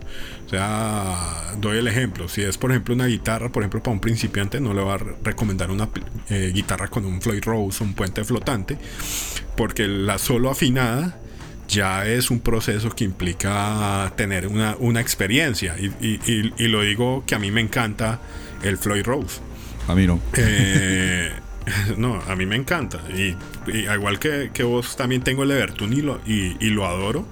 [0.50, 2.28] O sea, doy el ejemplo.
[2.28, 4.98] Si es, por ejemplo, una guitarra, por ejemplo, para un principiante, no le va a
[5.22, 5.88] recomendar una
[6.28, 8.76] eh, guitarra con un Floyd Rose, un puente flotante,
[9.56, 11.20] porque la solo afinada
[11.68, 15.76] ya es un proceso que implica tener una, experiencia.
[15.78, 18.18] Y, lo digo que a mí me encanta
[18.64, 19.40] el Floyd Rose.
[19.86, 20.20] A mí no.
[20.36, 21.30] Eh,
[21.96, 23.00] no, a mí me encanta.
[23.16, 23.36] Y,
[23.72, 27.24] igual que, vos, también tengo el Evertune y lo, y lo adoro.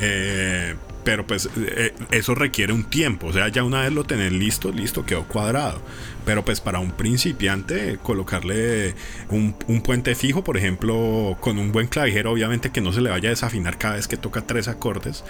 [0.00, 4.32] Eh, pero pues eh, eso requiere un tiempo, o sea, ya una vez lo tenés
[4.32, 5.80] listo, listo, quedó cuadrado.
[6.28, 8.94] Pero pues para un principiante colocarle
[9.30, 13.30] un, puente fijo, por ejemplo, con un buen clavijero, obviamente que no se le vaya
[13.30, 15.24] a desafinar cada vez que toca tres acordes,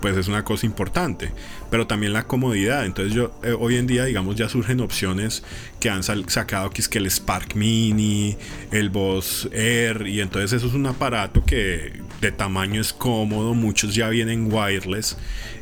[0.00, 1.30] pues es una cosa importante.
[1.70, 2.84] Pero también la comodidad.
[2.84, 5.44] Entonces yo eh, hoy en día, digamos, ya surgen opciones
[5.78, 8.36] que han sacado que es que el Spark Mini,
[8.72, 13.94] el Boss Air, y entonces eso es un aparato que de tamaño es cómodo, muchos
[13.94, 15.16] ya vienen wireless,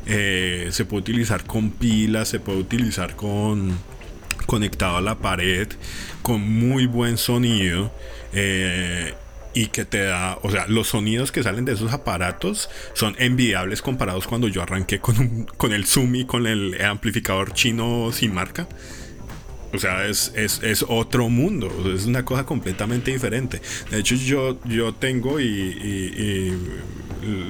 [0.07, 3.77] eh, se puede utilizar con pilas, se puede utilizar con
[4.49, 5.67] conectado a la pared,
[6.23, 7.93] con muy buen sonido.
[8.33, 9.13] Eh,
[9.53, 13.81] y que te da, o sea, los sonidos que salen de esos aparatos son envidiables
[13.81, 18.67] comparados cuando yo arranqué con, con el Zoom con el amplificador chino sin marca.
[19.73, 23.61] O sea, es, es, es, otro mundo, es una cosa completamente diferente.
[23.91, 26.53] De hecho, yo, yo tengo y,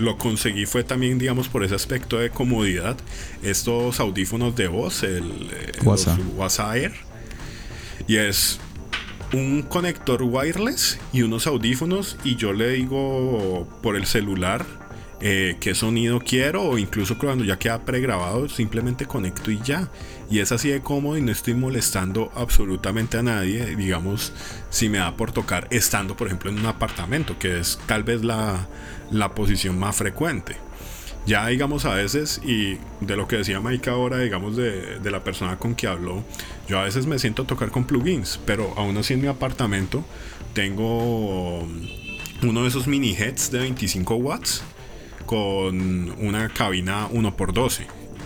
[0.01, 2.97] lo conseguí fue también, digamos, por ese aspecto de comodidad,
[3.43, 5.23] estos audífonos de voz, el
[5.83, 6.93] WhatsApp Air.
[8.07, 8.59] Y es
[9.31, 14.78] un conector wireless y unos audífonos y yo le digo por el celular
[15.21, 19.89] eh, qué sonido quiero o incluso cuando ya queda pregrabado simplemente conecto y ya.
[20.29, 24.31] Y es así de cómodo y no estoy molestando absolutamente a nadie, digamos,
[24.69, 28.23] si me da por tocar estando por ejemplo en un apartamento, que es tal vez
[28.23, 28.67] la,
[29.11, 30.55] la posición más frecuente.
[31.25, 35.23] Ya digamos a veces, y de lo que decía Mike ahora, digamos de, de la
[35.23, 36.23] persona con que habló,
[36.67, 40.05] yo a veces me siento a tocar con plugins, pero aún así en mi apartamento
[40.53, 41.67] tengo
[42.41, 44.63] uno de esos mini heads de 25 watts
[45.29, 47.85] con una cabina 1x12.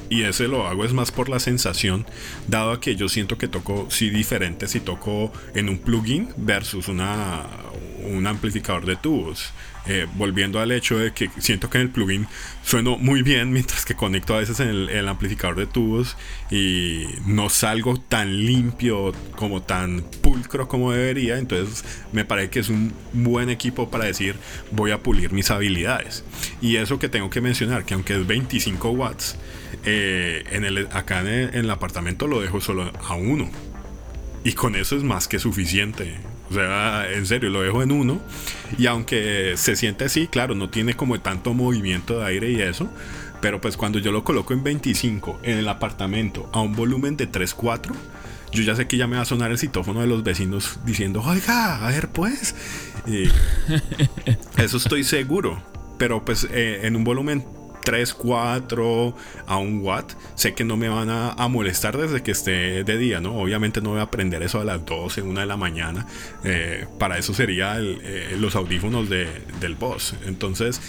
[0.09, 2.05] Y ese lo hago es más por la sensación,
[2.47, 7.45] dado que yo siento que toco sí diferente si toco en un plugin versus una,
[8.09, 9.51] un amplificador de tubos.
[9.85, 12.25] Eh, volviendo al hecho de que siento que en el plugin
[12.63, 16.15] sueno muy bien mientras que conecto a veces en el, amplificador de tubos
[16.49, 22.69] y no salgo tan limpio como tan pulcro como debería entonces me parece que es
[22.69, 24.37] un buen equipo para decir
[24.71, 26.23] voy a pulir mis habilidades
[26.61, 29.37] y eso que tengo que mencionar que aunque es 25 watts
[29.85, 33.49] eh, en el, acá en el apartamento lo dejo solo a uno.
[34.43, 36.17] Y con eso es más que suficiente
[36.53, 38.21] o sea, en serio, lo dejo en uno.
[38.77, 42.89] Y aunque se siente así, claro, no tiene como tanto movimiento de aire y eso.
[43.41, 47.29] Pero pues cuando yo lo coloco en 25 en el apartamento a un volumen de
[47.29, 47.91] 3-4,
[48.51, 51.21] yo ya sé que ya me va a sonar el citófono de los vecinos diciendo,
[51.25, 52.55] oiga, a ver pues.
[54.57, 55.61] eso estoy seguro.
[55.97, 57.43] Pero pues eh, en un volumen
[57.83, 59.15] 3, 4
[59.47, 63.19] a un watt, sé que no me van a, molestar desde que esté de día,
[63.19, 63.35] ¿no?
[63.35, 66.07] Obviamente no voy a aprender eso a las 12, 1 de la mañana.
[66.43, 70.15] Eh, para eso sería eh, los audífonos del boss.
[70.25, 70.81] Entonces,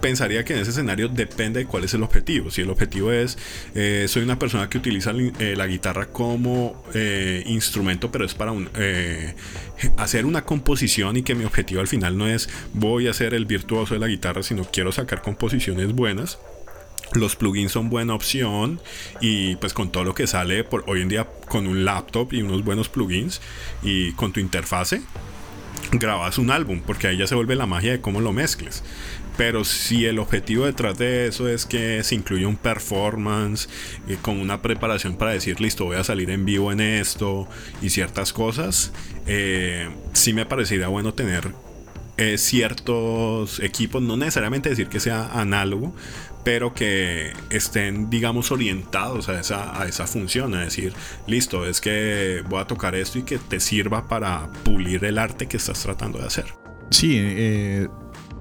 [0.00, 2.50] pensaría que en ese escenario depende de cuál es el objetivo.
[2.50, 3.38] Si el objetivo es,
[3.74, 6.82] eh, soy una persona que utiliza la guitarra como
[7.46, 8.52] instrumento, pero es para
[9.96, 13.46] hacer una composición y que mi objetivo al final no es voy a ser el
[13.46, 16.38] virtuoso de la guitarra, sino quiero sacar composiciones buenas.
[17.12, 18.80] Los plugins son buena opción
[19.20, 22.42] y pues con todo lo que sale por hoy en día con un laptop y
[22.42, 23.40] unos buenos plugins
[23.82, 25.02] y con tu interfase
[25.92, 28.82] grabas un álbum porque ahí ya se vuelve la magia de cómo lo mezcles.
[29.36, 33.68] Pero si el objetivo detrás de eso es que se incluya un performance
[34.08, 37.48] eh, con una preparación para decir, listo, voy a salir en vivo en esto
[37.82, 38.92] y ciertas cosas,
[39.26, 41.52] eh, sí me parecería bueno tener
[42.16, 45.92] eh, ciertos equipos, no necesariamente decir que sea análogo,
[46.44, 50.92] pero que estén, digamos, orientados a esa, a esa función, a decir,
[51.26, 55.48] listo, es que voy a tocar esto y que te sirva para pulir el arte
[55.48, 56.44] que estás tratando de hacer.
[56.90, 57.88] Sí, eh,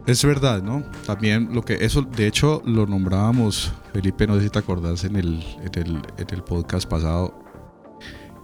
[0.06, 0.84] es verdad, ¿no?
[1.06, 5.16] También lo que eso, de hecho, lo nombrábamos, Felipe, no sé si te acordás en
[5.16, 7.40] el, en el, podcast pasado,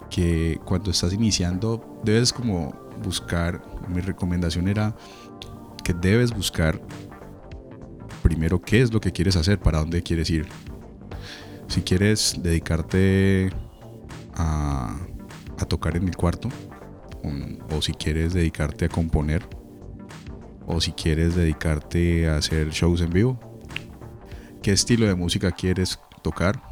[0.08, 4.96] que cuando estás iniciando debes como buscar, mi recomendación era
[5.84, 6.80] que debes buscar
[8.22, 10.48] primero qué es lo que quieres hacer, para dónde quieres ir.
[11.68, 13.50] Si quieres dedicarte
[14.34, 14.98] a,
[15.58, 16.48] a tocar en el cuarto,
[17.70, 19.46] o si quieres dedicarte a componer,
[20.72, 23.38] o si quieres dedicarte a hacer shows en vivo.
[24.62, 26.62] ¿Qué estilo de música quieres tocar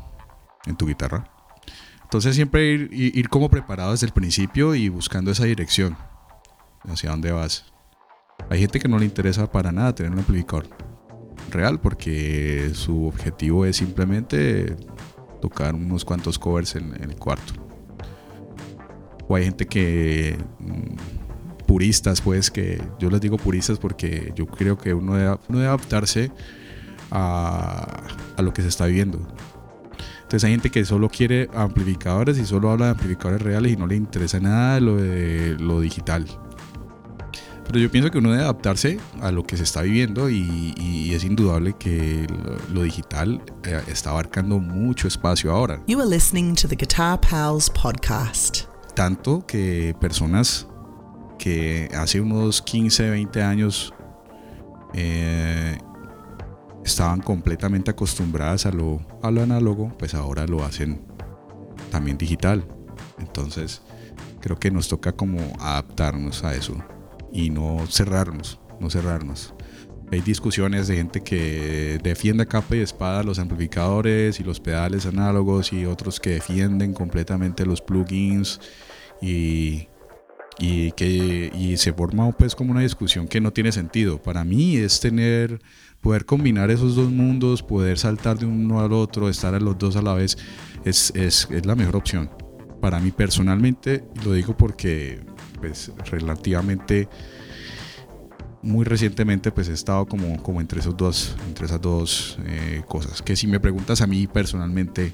[0.66, 1.30] en tu guitarra?
[2.04, 5.96] Entonces siempre ir, ir como preparado desde el principio y buscando esa dirección
[6.84, 7.64] hacia dónde vas.
[8.50, 10.68] Hay gente que no le interesa para nada tener un amplificador
[11.50, 14.76] real porque su objetivo es simplemente
[15.42, 17.54] tocar unos cuantos covers en, en el cuarto.
[19.28, 21.17] O hay gente que mm,
[21.68, 25.68] puristas, pues, que yo les digo puristas porque yo creo que uno debe, uno debe
[25.68, 26.32] adaptarse
[27.10, 28.04] a,
[28.36, 29.18] a, lo que se está viviendo.
[30.22, 33.86] Entonces hay gente que solo quiere amplificadores y solo habla de amplificadores reales y no
[33.86, 36.26] le interesa nada lo de lo digital.
[37.66, 41.12] Pero yo pienso que uno debe adaptarse a lo que se está viviendo y, y
[41.12, 45.82] es indudable que lo, lo digital eh, está abarcando mucho espacio ahora.
[45.86, 48.62] You are listening to the Guitar Pals podcast.
[48.94, 50.66] Tanto que personas
[51.38, 53.94] que hace unos 15, 20 años
[54.94, 55.78] eh,
[56.84, 61.00] estaban completamente acostumbradas a lo, a lo análogo, pues ahora lo hacen
[61.90, 62.66] también digital.
[63.18, 63.82] Entonces,
[64.40, 66.76] creo que nos toca como adaptarnos a eso
[67.32, 69.54] y no cerrarnos, no cerrarnos.
[70.10, 75.72] hay discusiones de gente que defiende capa y espada los amplificadores y los pedales análogos
[75.72, 78.60] y otros que defienden completamente los plugins
[79.20, 79.88] y,
[80.58, 84.20] y que y se forma pues como una discusión que no tiene sentido.
[84.20, 85.60] Para mí es tener
[86.00, 89.96] poder combinar esos dos mundos, poder saltar de uno al otro, estar a los dos
[89.96, 90.38] a la vez,
[90.84, 92.30] es, es, es la mejor opción.
[92.80, 95.20] Para mí personalmente, lo digo porque
[95.60, 97.08] pues relativamente
[98.62, 103.22] muy recientemente pues he estado como, como entre, esos dos, entre esas dos eh, cosas.
[103.22, 105.12] Que si me preguntas a mí personalmente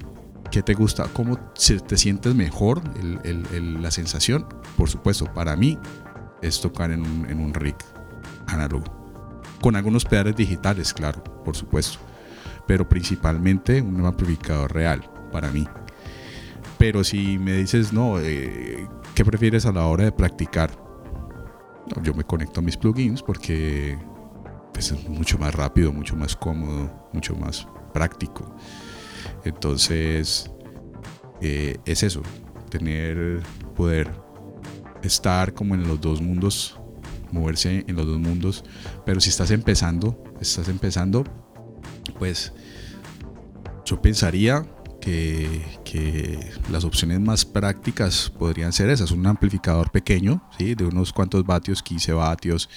[0.51, 2.83] qué te gusta, cómo te sientes mejor,
[3.25, 5.79] la sensación, por supuesto, para mí
[6.43, 7.77] es tocar en un, en un rig
[8.47, 8.85] análogo.
[9.61, 11.99] Con algunos pedales digitales, claro, por supuesto.
[12.67, 15.67] Pero principalmente un amplificador real, para mí.
[16.79, 20.85] Pero si me dices, no, eh, ¿qué prefieres a la hora de practicar?
[22.03, 23.99] yo me conecto a mis plugins porque
[24.73, 28.55] pues, es mucho más rápido, mucho más cómodo, mucho más práctico.
[29.45, 30.51] Entonces,
[31.41, 32.23] eh, es eso,
[32.71, 33.43] tener,
[33.77, 34.11] poder
[35.03, 36.79] estar como en los dos mundos,
[37.31, 38.65] moverse en los dos mundos,
[39.05, 41.25] pero si estás empezando, estás empezando,
[42.19, 42.53] pues
[43.85, 44.67] yo pensaría
[45.05, 49.11] que, las opciones más prácticas podrían ser esas.
[49.11, 50.75] Un amplificador pequeño, ¿sí?
[50.75, 52.69] de unos cuantos vatios, 15 vatios.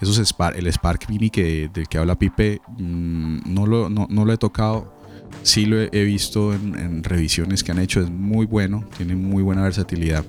[0.00, 4.32] Esos Spark, el Spark Mini que, del que habla Pipe, mm, no, lo, no, lo
[4.32, 5.01] he tocado.
[5.42, 9.62] Sí lo he, visto en, revisiones que han hecho, es muy bueno, tiene muy buena
[9.62, 10.24] versatilidad.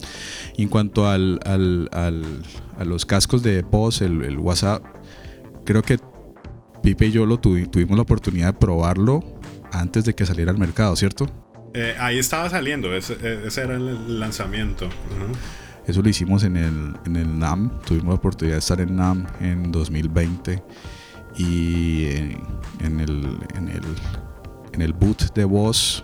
[0.57, 4.83] Y en cuanto al, al, a los cascos de POS, el, el, WhatsApp,
[5.65, 5.99] creo que
[6.81, 9.23] Pipe y yo lo tuvimos la oportunidad de probarlo
[9.71, 11.29] antes de que saliera al mercado, ¿cierto?
[11.73, 14.89] Eh, ahí estaba saliendo, ese, era el lanzamiento.
[15.87, 19.25] Eso lo hicimos en el, en el NAM, tuvimos la oportunidad de estar en NAM
[19.41, 20.63] en 2020
[21.37, 22.05] y
[22.79, 23.81] en, el, en, el,
[24.73, 26.03] en el boot de voz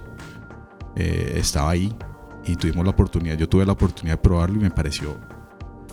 [0.96, 1.94] eh, estaba ahí
[2.46, 5.20] y tuvimos la oportunidad, yo tuve la oportunidad de probarlo y me pareció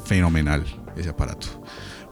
[0.04, 0.64] fenomenal
[0.96, 1.62] ese aparato,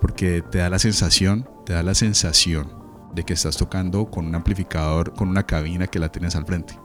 [0.00, 2.84] porque te da la sensación, te da la sensación
[3.14, 6.78] de que estás tocando con un amplificador, con una cabina que la tienes al frente.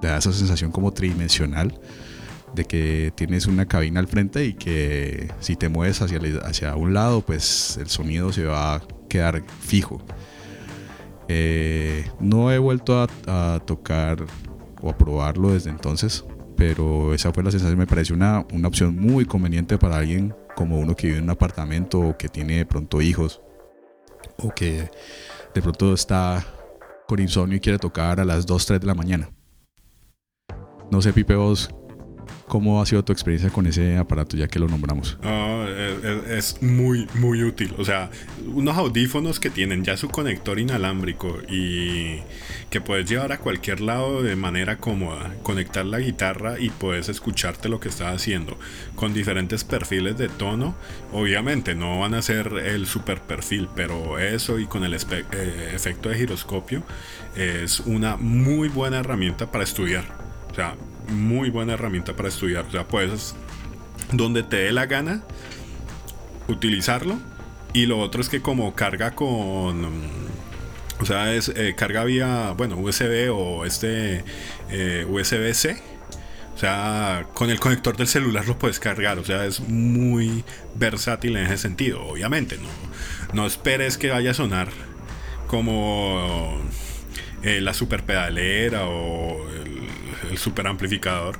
[0.00, 1.78] Te da esa sensación como tridimensional
[2.54, 6.94] de que tienes una cabina al frente y que si te mueves hacia, hacia un
[6.94, 10.02] lado, pues el sonido se va a quedar fijo.
[11.28, 14.24] Eh, no he vuelto a, tocar
[14.80, 16.24] o a probarlo desde entonces,
[16.56, 17.78] pero esa fue la sensación.
[17.78, 21.30] Me pareció una, una opción muy conveniente para alguien como uno que vive en un
[21.30, 23.40] apartamento o que tiene de pronto hijos
[24.38, 24.90] o que
[25.54, 26.44] de pronto está
[27.06, 29.30] con insomnio y quiere tocar a las 2, 3 de la mañana.
[30.90, 31.70] No sé, Pipe, vos,
[32.48, 35.16] ¿cómo ha sido tu experiencia con ese aparato ya que lo nombramos?
[35.22, 35.66] Ah,
[36.28, 37.74] es, muy, muy útil.
[37.78, 38.10] O sea,
[38.46, 42.20] unos audífonos que tienen ya su conector inalámbrico y
[42.70, 47.68] que puedes llevar a cualquier lado de manera cómoda, conectar la guitarra y puedes escucharte
[47.68, 48.58] lo que estás haciendo
[48.94, 50.74] con diferentes perfiles de tono.
[51.12, 56.08] Obviamente no van a ser el super perfil, pero eso y con el eh, efecto
[56.08, 56.82] de giroscopio
[57.36, 60.04] es una muy buena herramienta para estudiar.
[60.50, 60.74] O sea,
[61.08, 62.66] muy buena herramienta para estudiar.
[62.66, 63.34] O sea, puedes
[64.12, 65.22] donde te dé la gana
[66.48, 67.18] utilizarlo.
[67.72, 69.86] Y lo otro es que como carga con
[71.00, 74.24] o sea, es eh, carga vía, bueno, USB o este
[74.70, 75.80] eh, USB-C.
[76.54, 79.18] O sea, con el conector del celular lo puedes cargar.
[79.18, 80.44] O sea, es muy
[80.74, 82.02] versátil en ese sentido.
[82.04, 82.68] Obviamente, no,
[83.32, 84.68] no esperes que vaya a sonar
[85.46, 86.60] como
[87.42, 89.77] eh, la super pedalera o el,
[90.30, 91.38] el super amplificador.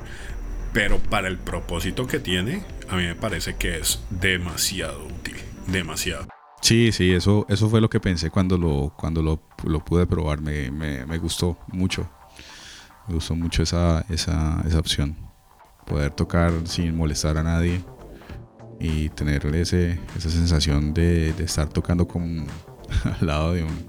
[0.72, 5.36] Pero para el propósito que tiene, a mí me parece que es demasiado útil.
[5.66, 6.26] Demasiado.
[6.60, 9.40] Sí, sí, eso, eso fue lo que pensé cuando lo, cuando lo,
[9.84, 10.40] pude probar.
[10.40, 12.08] Me, me, gustó mucho.
[13.06, 15.16] Me gustó mucho esa, esa, esa opción.
[15.86, 17.82] Poder tocar sin molestar a nadie
[18.80, 22.46] y tener ese, esa sensación de, de estar tocando con,
[23.20, 23.88] al lado de un,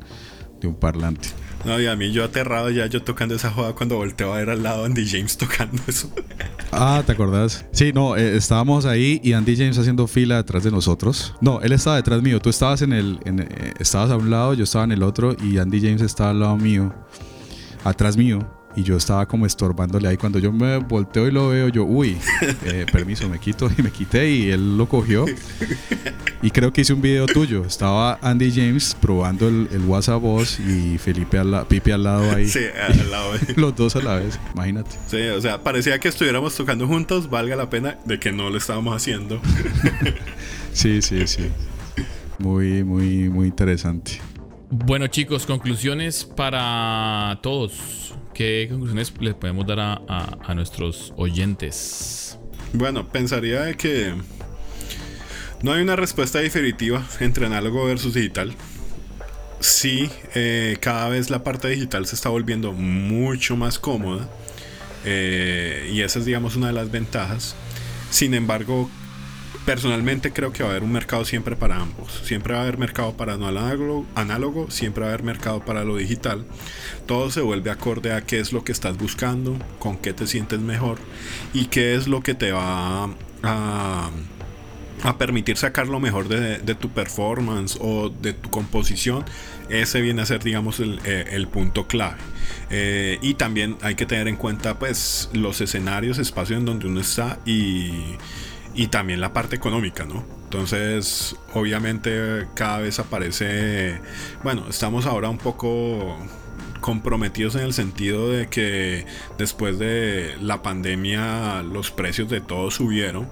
[0.59, 1.29] de un parlante.
[1.65, 4.49] No, y a mí yo aterrado ya yo tocando esa joda cuando volteo a ver
[4.49, 6.09] al lado Andy James tocando eso.
[6.71, 7.65] Ah, ¿te acordás?
[7.71, 11.35] Sí, no, eh, estábamos ahí y Andy James haciendo fila detrás de nosotros.
[11.41, 12.39] No, él estaba detrás mío.
[12.39, 15.57] Tú estabas en el, eh, estabas a un lado, yo estaba en el otro y
[15.57, 16.93] Andy James estaba al lado mío,
[17.83, 20.15] atrás mío y yo estaba como estorbándole ahí.
[20.15, 22.17] Cuando yo me volteo y lo veo, yo, uy,
[22.63, 25.25] eh, permiso, me quito y me quité y él lo cogió.
[26.41, 27.65] Y creo que hice un video tuyo.
[27.65, 32.47] Estaba Andy James probando el, WhatsApp voz y Felipe al la, Pipe al lado ahí.
[32.47, 33.33] Sí, al lado.
[33.57, 34.91] Los dos a la vez, imagínate.
[35.07, 38.57] Sí, o sea, parecía que estuviéramos tocando juntos, valga la pena de que no lo
[38.57, 39.41] estábamos haciendo.
[40.71, 41.49] sí, sí, sí.
[42.37, 44.21] Muy, muy, muy interesante.
[44.69, 47.99] Bueno chicos, conclusiones para todos.
[48.39, 52.39] ¿Qué conclusiones les podemos dar a, nuestros oyentes?
[52.71, 54.13] Bueno, pensaría que
[55.61, 58.55] no hay una respuesta definitiva entre análogo versus digital.
[59.59, 64.29] Sí, eh, cada vez la parte digital se está volviendo mucho más cómoda.
[65.03, 67.57] Eh, y esa es, digamos, una de las ventajas.
[68.09, 68.89] Sin embargo,
[69.65, 72.21] personalmente creo que va a haber un mercado siempre para ambos.
[72.23, 75.83] Siempre va a haber mercado para no análogo, análogo, siempre va a haber mercado para
[75.83, 76.45] lo digital.
[77.05, 80.59] Todo se vuelve acorde a qué es lo que estás buscando, con qué te sientes
[80.59, 80.97] mejor
[81.53, 83.09] y qué es lo que te va
[85.03, 89.23] a permitir sacar lo mejor de, tu performance o de tu composición,
[89.69, 92.17] ese viene a ser, digamos, el, eh, punto clave.
[92.69, 96.99] Eh, y también hay que tener en cuenta, pues, los escenarios, espacios en donde uno
[96.99, 97.91] está y,
[98.79, 100.23] y también la parte económica, ¿no?
[100.45, 103.99] Entonces, obviamente, cada vez aparece,
[104.41, 106.17] bueno, estamos ahora un poco
[106.79, 109.05] comprometidos en el sentido de que
[109.37, 113.27] después de la pandemia los precios de todo subieron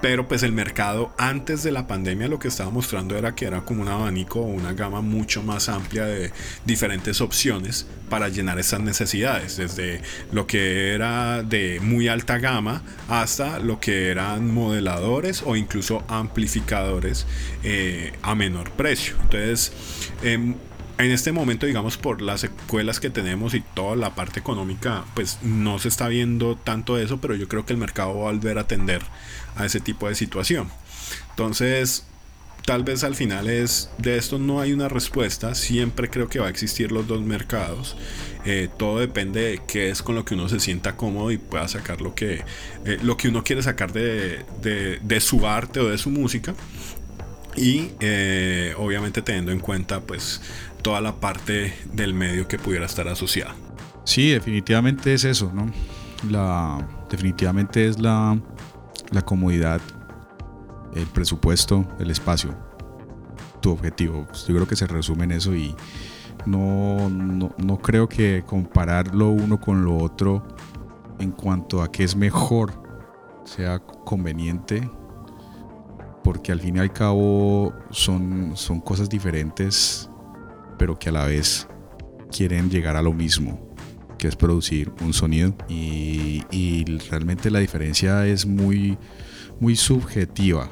[0.00, 3.62] pero pues el mercado antes de la pandemia lo que estaba mostrando era que era
[3.62, 6.32] como un abanico o una gama mucho más amplia de
[6.64, 10.00] diferentes opciones para llenar esas necesidades, desde
[10.32, 17.26] lo que era de muy alta gama hasta lo que eran modeladores o incluso amplificadores
[17.62, 19.16] eh, a menor precio.
[19.22, 19.72] Entonces,
[20.22, 20.54] em,
[20.98, 25.38] en este momento, digamos, por las escuelas que tenemos y toda la parte económica, pues
[25.42, 28.58] no se está viendo tanto eso, pero yo creo que el mercado va a volver
[28.58, 29.02] a atender
[29.58, 30.68] a ese tipo de situación.
[31.30, 32.04] Entonces,
[32.68, 35.54] tal vez al final es de esto no hay una respuesta.
[35.54, 37.96] Siempre creo que va a existir los dos mercados.
[38.44, 41.66] Eh, todo depende de qué es con lo que uno se sienta cómodo y pueda
[41.66, 42.44] sacar lo que,
[42.84, 46.54] eh, lo que uno quiere sacar de, de, su arte o de su música.
[47.56, 50.40] Y eh, obviamente teniendo en cuenta pues
[50.82, 53.56] toda la parte del medio que pudiera estar asociada.
[54.04, 55.72] Sí, definitivamente es eso, ¿no?
[56.30, 58.38] La, definitivamente es la,
[59.10, 59.80] la comodidad,
[60.94, 62.54] el presupuesto, el espacio,
[63.60, 64.26] tu objetivo.
[64.26, 65.74] Pues, yo creo que se resume en eso y
[66.46, 70.46] no, no, creo que compararlo uno con lo otro
[71.18, 72.72] en cuanto a qué es mejor
[73.44, 74.88] sea conveniente
[76.22, 80.08] porque al fin y al cabo son, son cosas diferentes
[80.78, 81.66] pero que a la vez
[82.30, 83.67] quieren llegar a lo mismo
[84.18, 88.98] que es producir un sonido y, realmente la diferencia es muy,
[89.60, 90.70] muy subjetiva.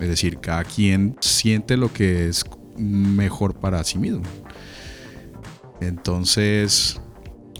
[0.00, 2.44] Es decir, cada quien siente lo que es
[2.76, 4.22] mejor para sí mismo.
[5.80, 7.00] Entonces,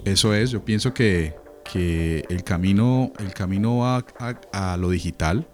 [0.04, 1.34] eso es, yo pienso que,
[1.74, 4.04] el, camino, el camino va
[4.52, 5.48] a, lo digital,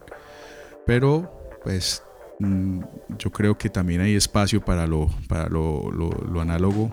[0.86, 1.30] pero
[1.62, 2.02] pues
[2.40, 2.80] mm,
[3.18, 6.90] yo creo que también hay espacio para lo, para lo análogo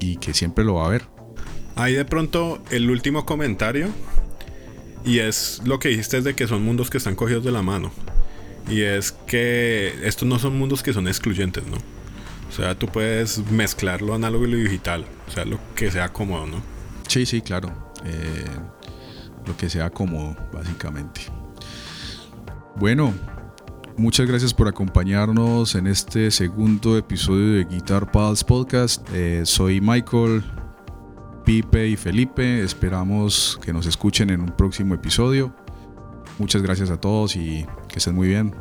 [0.00, 1.15] y que siempre lo va a haber.
[1.76, 3.88] Ahí de pronto el último comentario.
[5.04, 7.92] Y es lo que dijiste de que son mundos que están cogidos de la mano.
[8.68, 11.76] Y es que estos no son mundos que son excluyentes, ¿no?
[12.48, 15.04] O sea, tú puedes mezclar lo análogo y lo digital.
[15.28, 16.62] O sea, lo que sea cómodo, ¿no?
[17.06, 17.70] Sí, sí, claro.
[18.04, 18.44] Eh,
[19.46, 21.20] lo que sea cómodo, básicamente.
[22.74, 23.14] Bueno,
[23.96, 29.06] muchas gracias por acompañarnos en este segundo episodio de Guitar Pals Podcast.
[29.12, 30.42] Eh, soy Michael,
[31.46, 32.62] Pipe y Felipe.
[32.62, 35.54] Esperamos que nos escuchen en un próximo episodio.
[36.38, 38.52] Muchas gracias a todos y que estén muy bien.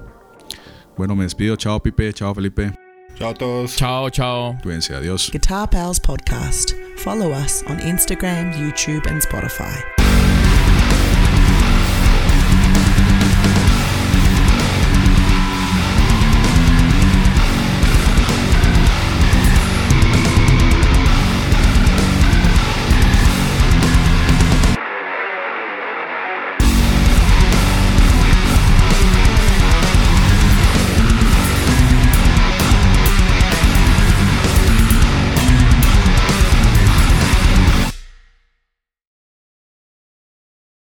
[0.96, 1.56] Bueno, me despido.
[1.56, 2.72] Chao Pipe, chao Felipe.
[3.18, 3.76] Chao a todos.
[3.76, 4.56] Chao, chao.
[4.62, 5.32] Cuídense, adiós.
[5.32, 6.74] Guitar Pals Podcast.
[6.98, 9.95] Follow us on Instagram, YouTube, and Spotify.